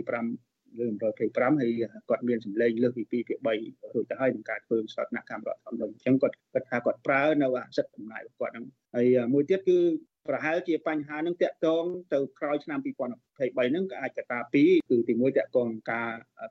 [0.06, 1.72] 125 លើ125ហើយ
[2.10, 8.66] គាត់មានសម្លេងលើសពី2ពី3រួចទៅហើយនឹងការធ្វើសតនកម្មរដ្ឋធម្មនុញ្ញអញ្ចឹងគាត់គាត់ថាគាត់ប្រើនៅអាសិទ្ធិអំណាចរបស់គាត់ហ្នឹង
[8.96, 9.80] ហើយមួយទៀតគឺ
[10.28, 16.10] ប្រហែលជាបញ្ហានឹងតាក់ទងទៅក្រោយឆ្នាំ2023ហ្នឹងក៏អាចកត្តាពីរគឺទីមួយតាក់ទងការ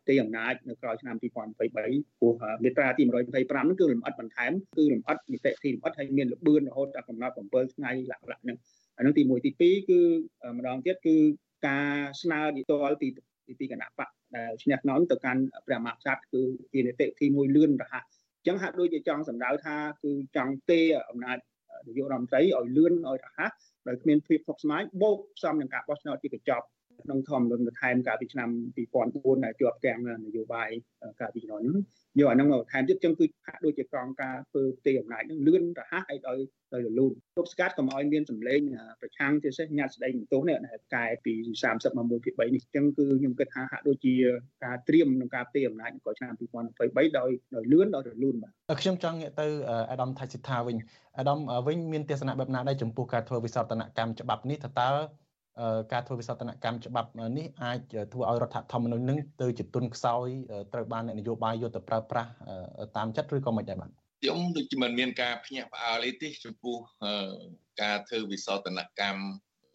[0.08, 1.22] ទីអំណាចនៅក្រោយឆ្នាំ2023
[1.76, 2.32] ព្រោះ
[2.64, 8.56] មាត្រាទី125ហ្នឹងគឺលម្អិតបន្ថែមគឺលម្អិតនីតិទីលម្អិតហើយមានលបឿនរហូតដល់កំណត់7ថ្ងៃលក្ខណៈហ្នឹង
[8.98, 10.00] អានោះទី1ទី2គឺ
[10.56, 11.16] ម្ដងទៀតគឺ
[11.68, 13.08] ការស្នើឌីតលពី
[13.60, 16.42] ពីគណៈបកដែលឈ្នះក្នុងទៅកាន់ព្រះមហាក្សត្រគឺ
[16.72, 20.80] ជានីតិទី1លឿនរហ័សអញ្ចឹងហាក់ដូចជាចង់សម្ដៅថាគឺចង់ទេ
[21.10, 21.38] អំណាច
[21.86, 23.52] នាយករដ្ឋមន្ត្រីឲ្យលឿនឲ្យរហ័ស
[23.88, 26.66] ដោយគ្មានភាពស្មុគស្មាញបូកផ្សំនឹងការបោះឆ្នោតជាកញ្ចប់
[27.06, 28.48] ក្នុងធម្មរដ្ឋបន្ថែមកាលពីឆ្នាំ
[28.96, 30.70] 2004ដែលជាប់ទាំងនយោបាយ
[31.20, 31.76] កាលពីជំនាន់នោះ
[32.18, 36.38] យកអាហ្នឹងមកបន្ថែមទៀតចឹងគឺហាក់ដូចជាកងការធ្វើទេអំណាចហ្នឹងលឿនរហ័សឲ្យដោយ
[36.74, 38.60] ដោយរលូនទប់ស្កាត់កុំឲ្យមានសម្លេង
[39.00, 41.32] ប្រឆាំងជាពិសេសញ៉ាត់ស្ដីបន្ទោសនេះដែលកែពី
[41.66, 44.14] 30មក1ពី3នេះចឹងគឺខ្ញុំគិតថាហាក់ដូចជា
[44.64, 47.30] ការត្រៀមក្នុងការទេអំណាចក្នុងឆ្នាំ2023ដោយដោយ
[47.72, 49.46] លឿនដោយរលូនបាទខ្ញុំចង់ងាកទៅ
[49.90, 50.76] អាដាមថៃសិដ្ឋាវិញ
[51.18, 54.90] អាដាមវិញមានទស្សនៈបែបណាដែរចំពោះការធ្វើវិសោធនកម្មច្បាប់នេះថាតើ
[55.92, 57.78] ការធ្វើវិសោធនកម្មច្បាប់នេះអាច
[58.12, 60.26] ធ្វើឲ្យរដ្ឋធម្មនុញ្ញនឹងទៅជាទុនខ្សោយ
[60.72, 62.30] ត្រូវបានអ្នកនយោបាយយកទៅប្រើប្រាស់
[62.96, 63.90] តាមចិត្តឬក៏មិនដែរបាទ
[64.20, 66.76] ខ្ញុំដូចជាមិនមានការភ្ញាក់ផ្អើលទេចំពោះ
[67.82, 69.22] ការធ្វើវិសោធនកម្ម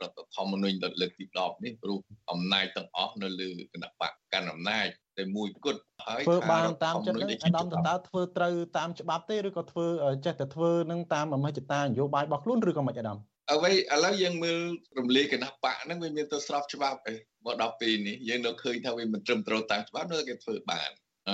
[0.01, 1.99] រដ្ឋធម្មនុញ្ញលើកទី10នេះព្រោះ
[2.31, 9.85] អំណាចទាំងអស់នៅលើគណៈបកកាន់អំណាចតែមួយគត់ហើយធ្វើបានតាមចិត្តនឹងអាដាមតើធ្វើត្រូវតាមច្បាប់ទេឬក៏ធ្វើ
[10.25, 13.17] ចេះតែធ្វើនឹងតាមអមហិច្ឆតានយោបាយរបស់ខ្លួនឬក៏មិនអាដាម
[13.51, 14.59] អ្វីឥឡូវយើងមើល
[14.99, 17.13] រំលាយគណៈបកហ្នឹងវាមានទៅស្របច្បាប់អី
[17.45, 20.91] មកដល់ពេលនេះយើងនៅឃើញថាវាមិនត្រឹមត្រូវតាមច្បាប់នៅគេធ្វើបាន
[21.29, 21.31] អ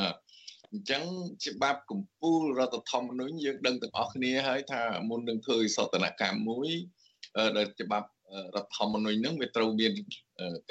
[0.71, 1.03] អញ្ចឹង
[1.47, 6.69] ច្បាប់កម្ពុជារដ្ឋធម្មនុញ្ញយើងដឹងទាំងអស់គ្នាហើយថាមុននឹងធ្វើសតនកម្មមួយ
[7.57, 8.09] ដែលច្បាប់
[8.55, 9.93] រដ្ឋធម្មនុញ្ញហ្នឹងវាត្រូវមាន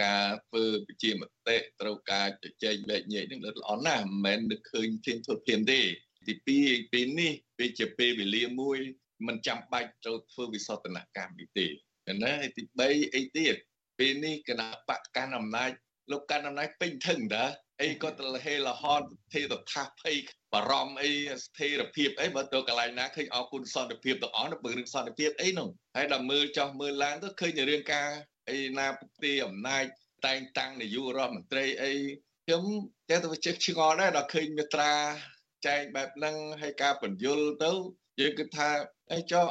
[0.02, 5.80] ការធ្វើប្រជាមតិត្រូវការជជែកលែកញែកហ្នឹងល្អណាស់មិនមែននឹកឃើញធៀងធ្វើភ្លាមទេ
[6.26, 6.34] ទី
[6.70, 8.78] 2ពេលនេះវាជាពេលវេលាមួយ
[9.26, 11.66] មិនចាំបាច់ត្រូវធ្វើវិសោធនកម្មនេះទេ
[12.22, 13.56] ណាទី3អីទៀត
[13.98, 15.70] ពេលនេះគណៈបកកាន់អំណាច
[16.10, 17.44] លោកកាន់អំណាចពេញធឹងតា
[17.82, 19.02] អីក៏ទៅហេលហន
[19.34, 20.16] ទេតថាភ័យ
[20.52, 21.10] បារម្ភអី
[21.42, 28.08] ស្ថិរភាពអីបើទៅកន្លែងណាឃើញអគុណសន្តិភាពទាំងអស់នៅបើរឿងសន្តិភាពអីនោះហើយដល់មើលចោះមើលឡើងទៅឃើញរឿងការ
[28.50, 29.84] អីណាពុកទីអំណាច
[30.26, 31.92] តែងតាំងនាយករដ្ឋមន្ត្រីអី
[32.44, 32.64] ខ្ញុំ
[33.08, 34.92] តែទៅជិះឆ្ងល់ដែរដល់ឃើញមេត្រា
[35.66, 37.70] ចែងបែបហ្នឹងហើយការបញ្យលទៅ
[38.20, 38.68] យើងគិតថា
[39.12, 39.46] អីចុះ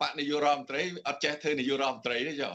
[0.00, 2.54] បកនាយករដ្ឋមន្ត្រីអត់ចេះធ្វើនាយករដ្ឋមន្ត្រីទេចុះ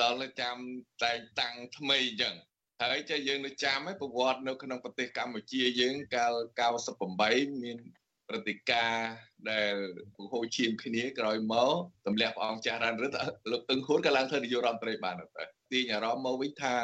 [0.00, 0.56] ដល់ចាំ
[1.04, 2.34] តែងតាំងថ្មីអញ្ចឹង
[2.82, 6.32] ហើយចេះយើងនៅចាំឯប្រវត្តិនៅក្នុងប្រទេសកម្ពុជាយើងកាល
[6.98, 7.78] 98មាន
[8.28, 9.12] ព្រឹត្តិការណ៍
[9.50, 9.74] ដែល
[10.16, 11.74] បង្ហូរឈាមគ្នាក្រោយមក
[12.06, 16.74] ទម្លាក់ព្រះអង្គចាស់រានរដ្ឋលោកតឹងហួនក៏ឡើងធ្វើនាយករដ្ឋមន្ត្រីបានដែរទាញអារម្មណ៍មកវិញថា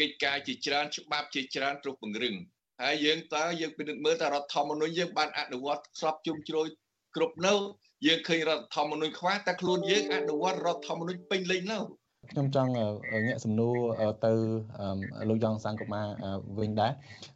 [0.00, 2.34] កិច្ចការជាច្រើនច្បាប់ជាច្រើនត្រូវពង្រឹង
[2.82, 6.66] ហើយយើងតើយើងពិនិត្យមើលថារដ្ឋធម្មនុញ្ញយើងបានអនុវត្តស្របជុំជ្រោយ
[7.16, 7.54] គ្រប់នៅ
[8.04, 11.78] យើងឃើញរដ្ឋធម្មនុញ្ញខ្វះតែខ្លួនយើងអនុវត្តរដ្ឋធម្មនុញ្ញពេញលេញនៅ
[12.32, 12.70] ខ្ញុំចង់
[13.26, 13.76] ងាកសំណួរ
[14.26, 14.32] ទៅ
[15.28, 16.02] លោកយ៉ងសង្គមា
[16.58, 16.92] វិញដែរ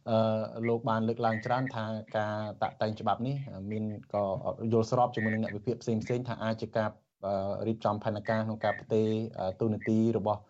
[0.09, 1.85] អឺលោកបានលើកឡើងច្រើនថា
[2.17, 3.35] ការតាក់តែងច្បាប់នេះ
[3.71, 3.83] មាន
[4.13, 4.23] ក៏
[4.73, 6.89] យល់ស្របជាមួយនឹងអ្នកវិភាគផ្សេងផ្សេងថាអាចជាការ
[7.67, 9.07] រៀបចំផែនការក្នុងការផ្ទេរ
[9.61, 10.41] ទូនាទីរបស់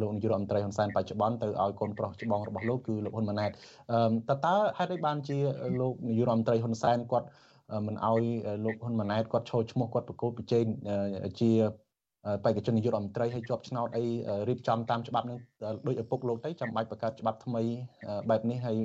[0.00, 3.50] លោកនាយករដ្ឋមន្ត្រីហ៊ុនសែនបច្ចុប្បន្នទៅឲ្យកូនប្រុសច្បងរបស់លោកគឺលោកហ៊ុនម៉ាណែត
[4.28, 5.38] តើតើហេតុអីបានជា
[5.80, 7.26] លោកនាយករដ្ឋមន្ត្រីហ៊ុនសែនគាត់
[7.86, 8.22] មិនឲ្យ
[8.64, 10.64] លោកហ៊ុនម៉ាណែតគាត់ចូលឈ្មោះគាត់ប្រកួតប្រជែង
[11.40, 11.50] ជា
[12.44, 14.04] បេក្ខជននាយករដ្ឋមន្ត្រីឲ្យជាប់ឆ្នោតអី
[14.48, 15.38] រៀបចំតាមច្បាប់នឹង
[15.86, 17.62] ដោយឪពុកលោកទៅចាំបាច់បង្កើតច្បាប់ថ្មី
[18.30, 18.76] បែបនេះហើយ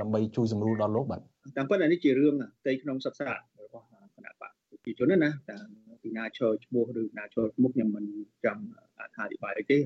[0.00, 1.20] ដើម្បីជួយសម្រួលដល់លោកបាទ
[1.56, 3.32] តាមពិតនេះជារឿងផ្ទៃក្នុងសិក្សារ
[3.72, 3.84] បស់
[4.16, 5.56] គណៈបកប្រជាជនណាតែ
[6.02, 8.04] ពីណាឈរឈ្មោះឬណាឈរឈ្មោះខ្ញុំមិន
[8.44, 8.62] ចង់
[8.98, 9.78] អត្ថាធិប្បាយទេ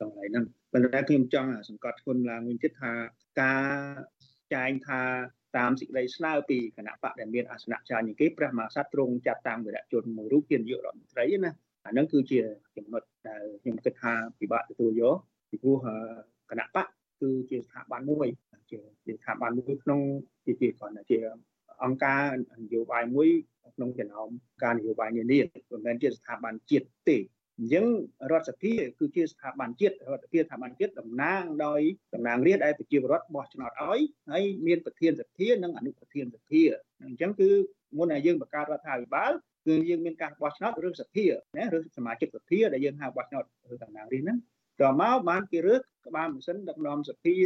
[0.00, 2.92] កន្លែងហ្នឹងប៉ុន្តែខ្ញុំចង់សង្កត់ធ្ងន់ឡើងវិញទៀតថា
[3.40, 3.66] ការ
[4.54, 5.00] ចែងថា
[5.56, 11.52] តាមសេចក្តីស្នើពីគណៈបកដែលមានអាសនៈច្រើនជាងគេព្រះមហាក្សត្រទ្រង់ចាត់តាំងវីរៈជនមួយរូបជានាយករដ្ឋមន្ត្រីណា
[11.86, 12.40] អានឹងគឺជា
[12.76, 15.16] ចំណុចដែលខ្ញុំគិតថាពិបាកទទួលយក
[15.50, 15.76] ពីព្រោះ
[16.50, 16.86] គណៈបក
[17.20, 18.28] គឺជាស្ថាប័នមួយ
[18.70, 20.00] ជាជាស្ថាប័នមួយក្នុង
[20.44, 21.18] ជាជាគ្រាន់តែជា
[21.84, 22.22] អង្គការ
[22.62, 23.28] នយោបាយមួយ
[23.76, 24.28] ក្នុងចំណោម
[24.62, 25.40] ការនយោបាយនានា
[25.72, 27.16] មិនមែនជាស្ថាប័នជាតិទេ
[27.60, 27.86] អញ្ចឹង
[28.30, 31.80] រដ្ឋសភាគឺជាស្ថាប័នជាតិរដ្ឋសភាស្ថាប័នជាតិតំណាងដោយ
[32.14, 34.00] តំណាងរាស្ត្រដែលប្រជាពលរដ្ឋបោះឆ្នោតឲ្យ
[34.30, 36.62] ហើយមានប្រធានសភានិងអនុប្រធានសភា
[37.06, 37.50] អញ្ចឹងគឺ
[37.96, 39.32] មុនដែលយើងបង្កើតរដ្ឋាភិបាល
[39.66, 41.24] គឺយើងមានការបោះឆ្នោតឬសភា
[41.58, 44.38] ណាឬសមាជិកសភាដែលយើងហៅបោះឆ្នោតឬតំណាងរាស្ត្រហ្នឹង
[44.80, 47.36] តមកបានគេរើសក្បាលម៉ាស៊ីនដឹកនាំសភា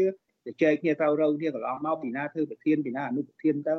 [0.46, 3.74] ទៅចែកគ្នាទៅរៅគ្នាកន្លងមកពីណាធ្វើប្រធានពីណាអនុប្រធានទៅ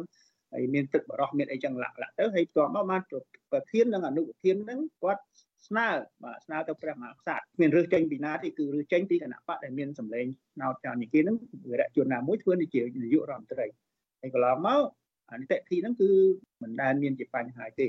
[0.53, 3.01] ហើយមានទឹកបរោះមានអីចឹងលាក់លាក់ទៅហើយបន្ទាប់មកបាន
[3.51, 5.21] ប្រធាននិងអនុប្រធានហ្នឹងគាត់
[5.67, 5.87] ស្នើ
[6.23, 10.25] បាទស្នើទៅព្រះមហាក្សត្រមានរើសចេញពីណាទេគឺរើសចេញពីគណៈបកដែលមានសម្លេង
[10.61, 11.35] ណោតចោលនេះគេនឹង
[11.71, 13.65] វិរៈជនណាមួយធ្វើនេះជានាយករដ្ឋមន្ត្រី
[14.21, 14.81] ហើយកន្លងមក
[15.31, 16.09] អានីតិវិធីហ្នឹងគឺ
[16.61, 17.87] មិនដែលមានជាបញ្ហាទេ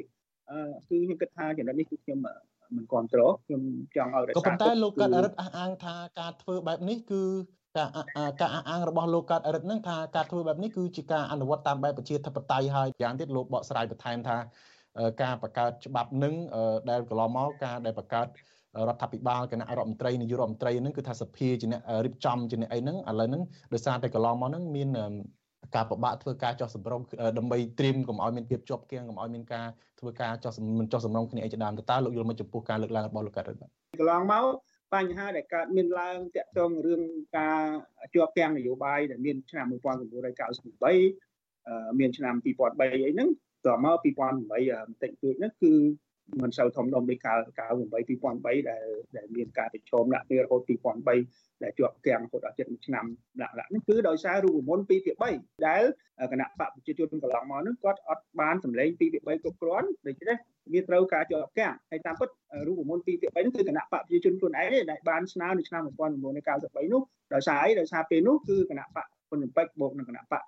[0.50, 0.58] អឺ
[0.88, 2.18] គឺខ្ញុំគិតថាចំណុចនេះគឺខ្ញុំ
[2.76, 3.62] មិនគ្រប់គ្រងខ្ញុំ
[3.96, 7.22] ចង់ឲ្យរដ្ឋាភិបាលក៏ប៉ុន្តែលោកកាត់អរិទ្ធអះអាងថាការធ្វើបែបនេះគឺ
[7.76, 7.90] ការ
[8.40, 14.36] ការអះអាងរបស់លោកកាត់អរិទ្ធហ្នឹងថាការធ្វើបែបនេះគឺជាការអនុវត្តតាមបែបប្រជាធិបតេយ្យហើយយ៉ាងទៀតលោកបកស្រាយបន្ថែមថា
[15.22, 16.34] ការបង្កើតច្បាប់នឹង
[16.90, 18.26] ដែលកន្លងមកការដែលបង្កើត
[18.88, 23.42] រដ្ឋាភិបាលគណៈរដ្ឋមន្ត្រីនាយករដ្ឋមន្ត្រីហ្នឹងគឺថាសភាជាអ្នករៀបចំជាអ្នកអីហ្នឹងឥឡូវហ្នឹង
[23.72, 24.88] ដោយសារតែកន្លងមកហ្នឹងមាន
[25.74, 27.00] ការប្របាក់ធ្វើការចោះសម្រុង
[27.38, 29.66] ដើម្បីត្រៀមកុំឲ្យមានភាពជាប់គាំងកុំឲ្យមានការ
[30.00, 33.54] ធ្វើការចោះមិនចោះសម្រុងគ្នាអីជាដើមតើលោកយល់មកចំពោះការលើកឡើងរបស់លោកកាត់បាទ
[34.00, 34.44] កន្លងមក
[34.94, 37.02] បញ្ហាដែលកើតមានឡើងតាក់ទងរឿង
[37.38, 37.60] ការ
[38.14, 43.28] ជាប់គាំងនយោបាយដែលមានឆ្នាំ1993មានឆ្នាំ2003អីហ្នឹង
[43.66, 45.74] តមក2008បន្តិចតួចហ្នឹងគឺ
[46.42, 48.84] មិនសូវធំដុំដូចកាល98 2003ដែល
[49.16, 50.60] ដែលមានការប្រឈមដាក់គ្នារហូត
[51.12, 53.04] 2003ដែលជាប់គាំងរហូតដល់7ឆ្នាំ
[53.42, 55.82] ដាក់ដាក់នេះគឺដោយសាររូបមន្ត2ភាគ3ដែល
[56.32, 60.36] គណៈបកប្រជាជនកន្លងមកនោះគាត់អត់បានសម្លេង2ភាគ3គ្រប់គ្រាន់ដូច្នេះ
[60.72, 62.28] វាត្រូវការជាប់គាំងហើយតាមពិត
[62.66, 67.02] រូបមន្ត2ភាគ3នោះគឺគណៈបកប្រជាជនខ្លួនឯងដែលបានស្នើនៅឆ្នាំ1993នោះ
[67.34, 70.42] ដោយសារអីដោយសារពេលនោះគឺគណៈបកពលិពេចបូកនឹងគណៈបក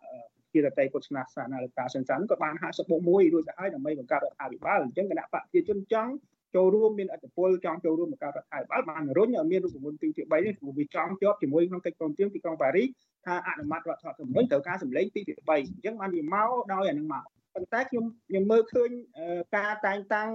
[0.53, 6.13] ជារតីពុទ្ធសាសនាលោកតាសិនសានក៏បាន50បូក1រួចទៅហើយដើម្បីបង្កើតរដ្ឋាភិបាលអញ្ចឹងគណៈបកប្រជាជនចង់
[6.57, 12.89] ចូលរួមមានអធិបុលចង់ចូលរួមបង្កើតរដ្ឋាភិបាលបានរុញឲ្យមានរូបមន្តទី3នេះព្រោះវាចង់ជាប់ជាមួយក្នុងកិច្ចព្រមព្រៀងទីក្រុងប៉ារីស
[13.27, 17.25] ថាអនុម័តរដ្ឋធម្មនុញ្ញត្រូវការសម្លេងទី3អញ្ចឹងបានវាមកដោយអានឹងមក
[17.59, 18.91] ប៉ុន្តែខ្ញុំខ្ញុំមើលឃើញ
[19.57, 20.31] ការតែងតាំង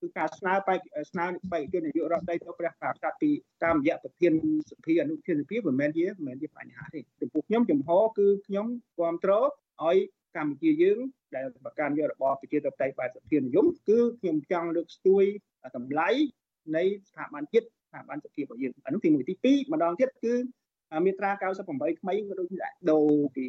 [0.00, 3.30] គឺការស្នើបែកស្នើបេក្ខជននាយករដ្ឋមន្ត្រីទៅព្រះការកាត់ពី
[3.64, 4.32] តាមរយៈប្រធាន
[4.70, 9.44] សភាអនុធានសភាមិនមែនជាមិនមែនជាបញ្ហាទេចំពោះខ្ញុំចំហគឺខ្ញុំគ្រប់គ្រង
[9.84, 9.98] ឲ្យ
[10.36, 10.98] កម្ពុជាយើង
[11.34, 15.24] ដែលប្រកាន់យករបបប្រជាធិបតេយ្យបែបសភានិយមគឺខ្ញុំចង់លើកស្ទួយ
[15.76, 16.10] តម្លៃ
[16.76, 20.34] នៃស្ថាប័នជាតិស្ថាប័នសភារបស់យើងអានោះទី1ទី2ម្ដងទៀតគឺ
[21.04, 21.30] មាត្រា
[21.66, 22.58] 98ថ្មីក៏ដូចជា
[22.90, 23.04] ដូរ
[23.36, 23.44] ពី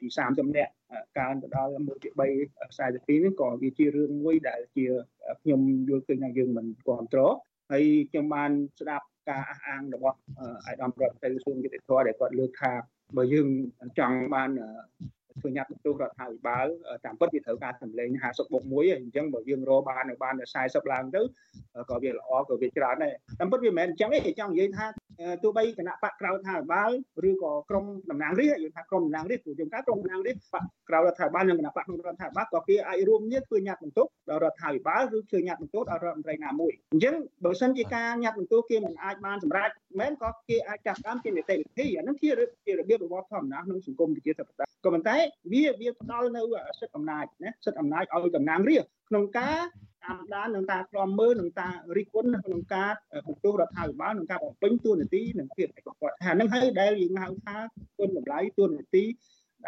[0.00, 0.72] ពី30នាក់
[1.18, 4.86] កើនទៅដល់1ទី3 42នេះក៏វាជារឿងមួយដែលជា
[5.42, 7.34] ខ្ញុំយល់ឃើញថាយើងមិនគ្រប់គ្រង
[7.70, 8.50] ហើយខ្ញុំបាន
[8.80, 10.18] ស្ដាប់ការអះអាងរបស់
[10.66, 12.72] អាយដាមរដ្ឋទៅក្រសួងយុតិធម៌ដែលគាត់លើកថា
[13.16, 13.48] បើយើង
[13.98, 14.50] ចង់បាន
[15.40, 16.66] ធ្វើញាត់បន្ទោសរដ្ឋាភិបាល
[17.04, 20.34] តាមពិតវាត្រូវការសម្លេង50បុក1អញ្ចឹងបើយើងរកបាននៅបាន
[20.64, 21.22] 40ឡើងទៅ
[21.90, 24.86] ក៏វាល្អក៏វាច្រើនដែរតាមពិតវាមិនមែនអញ្ចឹងទេចង់និយាយថា
[25.42, 26.90] ទោះបីគណៈបកក្រៅរដ្ឋាភិបាល
[27.28, 37.14] ឬក៏ក្រមតំណាងរាស្ត្រយើងថាក្រមតំណាងរាស្ត្រព្រោះយើងថាក្រមតំណាងរាស្ត្របកក្រៅរដ្ឋាភិបាលនិងគណៈបកក្នុងរដ្ឋាភិបាលក៏គេអាចរួមគ្នាធ្វើញាត់បន្ទោសដល់រដ្ឋាភិបាលឬធ្វើញាត់បន្ទោសដល់រដ្ឋមន្ត្រីណាមួយអញ្ចឹង
[37.44, 39.70] បើសិនជាការញាត់បន្ទោសគេមិនអាចបានសម្រេច
[40.00, 42.30] មែនក៏គេអាចចាប់តាមជានីតិវិធីអានឹងជា
[42.66, 45.16] ជារបៀបរបបធម្មតាក្នុងសង្គមប្រជាធិបតេយ្យក៏ប៉ុន្តែ
[45.52, 46.42] វាវាផ្ដល់នៅ
[46.80, 49.58] សិទ្ធិអំណាចណាសិទ្ធិអំណាចឲ្យតំណាងរាស្ត្រក្នុងការ
[50.04, 52.90] តាមដាននឹងការខ្លំមើលនឹងការរិះគន់ក្នុងការ
[53.26, 57.56] បន្ទោសរដ្ឋាភិបាលនឹងការបំពេញទួនាទីនិងភាពឯកគាត់ថានឹងហើយដែលយើងហៅថា
[57.98, 59.04] គុណតម្លៃទួនាទី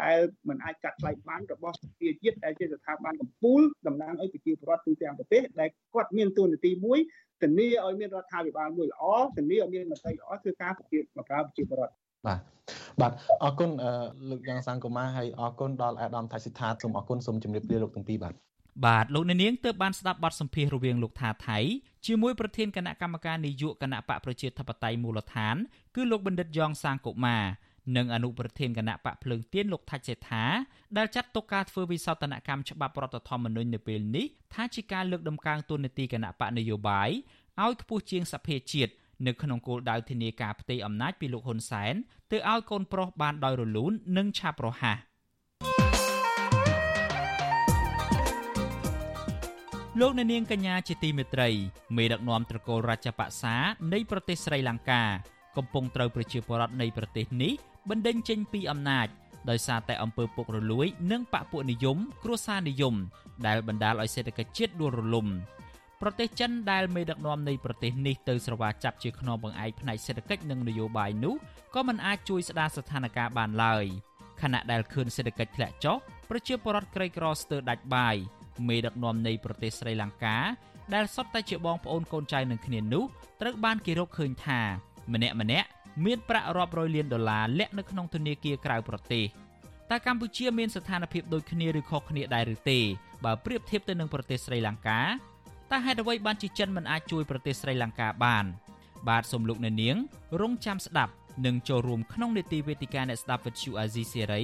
[0.01, 6.99] ដែលมันអាចកាត់ថ្លៃបានរបស់សភាជាតិដែលជាស្ថាប័នកម្ពុជាតំណាងឲ្យប្រជាពលរដ្ឋទូទាំងប្រទេសដែលគាត់មានទួនាទីមួយ
[7.41, 9.03] ធានាឲ្យមានរដ្ឋាភិបាលមួយល្អ
[9.37, 11.93] ធានាឲ្យមានមន្ត្រីល្អធ្វើការប្រជាបម្រើប្រជាពលរដ្ឋ
[12.27, 12.39] បាទ
[13.01, 13.11] បាទ
[13.43, 13.71] អរគុណ
[14.29, 18.33] លោកយ៉ាងសង្គមាហើយអរគុណដល់អាដាមថៃសិដ្ឋាសូមអរគុណសូមជម្រាបលាលោកទាំងពីរបាទ
[18.85, 21.59] បាទលោកអ្នកនាងទើបបានស្ដាប់បទសម្ភាសន៍រវាងលោកថាថៃ
[22.05, 25.55] ជាមួយប្រធានគណៈកម្មការនយោបាយគណៈបកប្រជាធិបតេយ្យមូលដ្ឋាន
[25.95, 27.43] គឺលោកបណ្ឌិតយ៉ងសាងកុមារ
[27.97, 30.43] និងអនុប្រធានគណៈបកភ្លើងទៀនលោកថាច់សេដ្ឋា
[30.97, 37.09] ដែលចាត់ទុកការធ្វើវិសោធនកម្មច្បាប់រដ្ឋធម្មនុញ្ញនៅពេលនេះថាជាការលើកដំកើងទូនាទីគណៈបកនយោបាយ
[37.63, 38.91] ឲ្យខ្ពស់ជាងសភាជាតិ
[39.27, 41.93] នៅក្នុងគោលដៅធានាការផ្ទេរអំណាចពីលោកហ៊ុនសែន
[42.31, 44.97] ទៅឲ្យកូនប្រុសបានដោយរលូននិងឆាប់រហ័ស
[49.99, 51.49] លោកអ្នកនាងកញ្ញាជាទីមេត្រី
[51.97, 53.55] មេដឹកនាំត្រកូលរាជបក្សា
[53.93, 55.03] នៃប្រទេសស្រីលង្កា
[55.57, 57.53] កំពុងត្រូវប្រជាពលរដ្ឋនៃប្រទេសនេះ
[57.89, 59.07] បណ្ដេញចេញពីអំណាច
[59.49, 62.95] ដោយសារតែអំពើពុករលួយ និងបកពួកនិយម គ្រួសារនិយម
[63.45, 65.27] ដែលបណ្ដាលឲ្យសេដ្ឋកិច្ចជាតិដួលរលំ
[66.05, 71.35] ប្រទេសចិនដែលមេដឹកនាំនៃប្រទេសនេះទៅស្រវាចាប់ជាខ្នងបង្អែកផ្នែកសេដ្ឋកិច្ចនិងនយោបាយនោះ
[71.75, 73.85] ក៏មិនអាចជួយស្ដារស្ថានភាពបានឡើយ
[74.41, 75.97] ខណៈដែលឃើញសេដ្ឋកិច្ចធ្លាក់ចុះ
[76.29, 78.15] ប្រជាពលរដ្ឋក្រីក្រស្ទើរដាច់បាយ
[78.67, 80.37] មេដឹកនាំនៃប្រទេសស្រីលង្កា
[80.93, 83.03] ដែលសុទ្ធតែជាបងប្អូនកូនចៅនឹងគ្នានោះ
[83.41, 84.59] ត្រូវបានគេរកឃើញថា
[85.13, 85.67] ម្នាក់ម្នាក់
[86.05, 89.25] មានប្រាក់រាប់រយលានដុល្លារលាក់នៅក្នុងធនាគារក្រៅប្រទេស
[89.89, 92.79] តើកម្ពុជាមានស្ថានភាពដូចគ្នាឬខុសគ្នាដែរឬទេ
[93.25, 95.01] បើប្រៀបធៀបទៅនឹងប្រទេសស្រីលង្កា
[95.73, 98.45] តើហេតុអ្វីបានជាចិនមិនអាចជួយប្រទេសស្រីលង្កាបាន
[99.09, 99.95] បាទសូមលោកអ្នកនាង
[100.41, 101.13] រងចាំស្ដាប់
[101.45, 104.43] និងចូលរួមក្នុងនេតិវេទិកាអ្នកស្ដាប់វិទ្យុអាស៊ីសេរី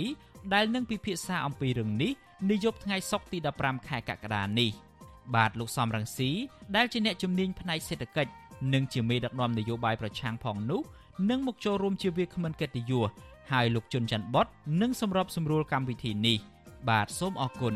[0.53, 2.11] ដែលនឹងពិភាក្សាអំពីរឿងនេះ
[2.49, 4.69] នាយប់ថ្ងៃសុក្រទី15ខែកក្កដានេះ
[5.35, 6.29] បាទលោកសំរងស៊ី
[6.75, 8.31] ដែលជាអ្នកជំនាញផ្នែកសេដ្ឋកិច្ច
[8.73, 10.81] និងជាមេដឹកនាំនយោបាយប្រឆាំងផងនោះ
[11.29, 13.09] នឹងមកចូលរួមជាវាគ្មិនកិត្តិយស
[13.51, 14.47] ហើយលោកជុនច័ន្ទបត
[14.81, 16.37] នឹងសម្របសម្រួលកម្មវិធីនេះ
[16.89, 17.75] បាទសូមអរគុណ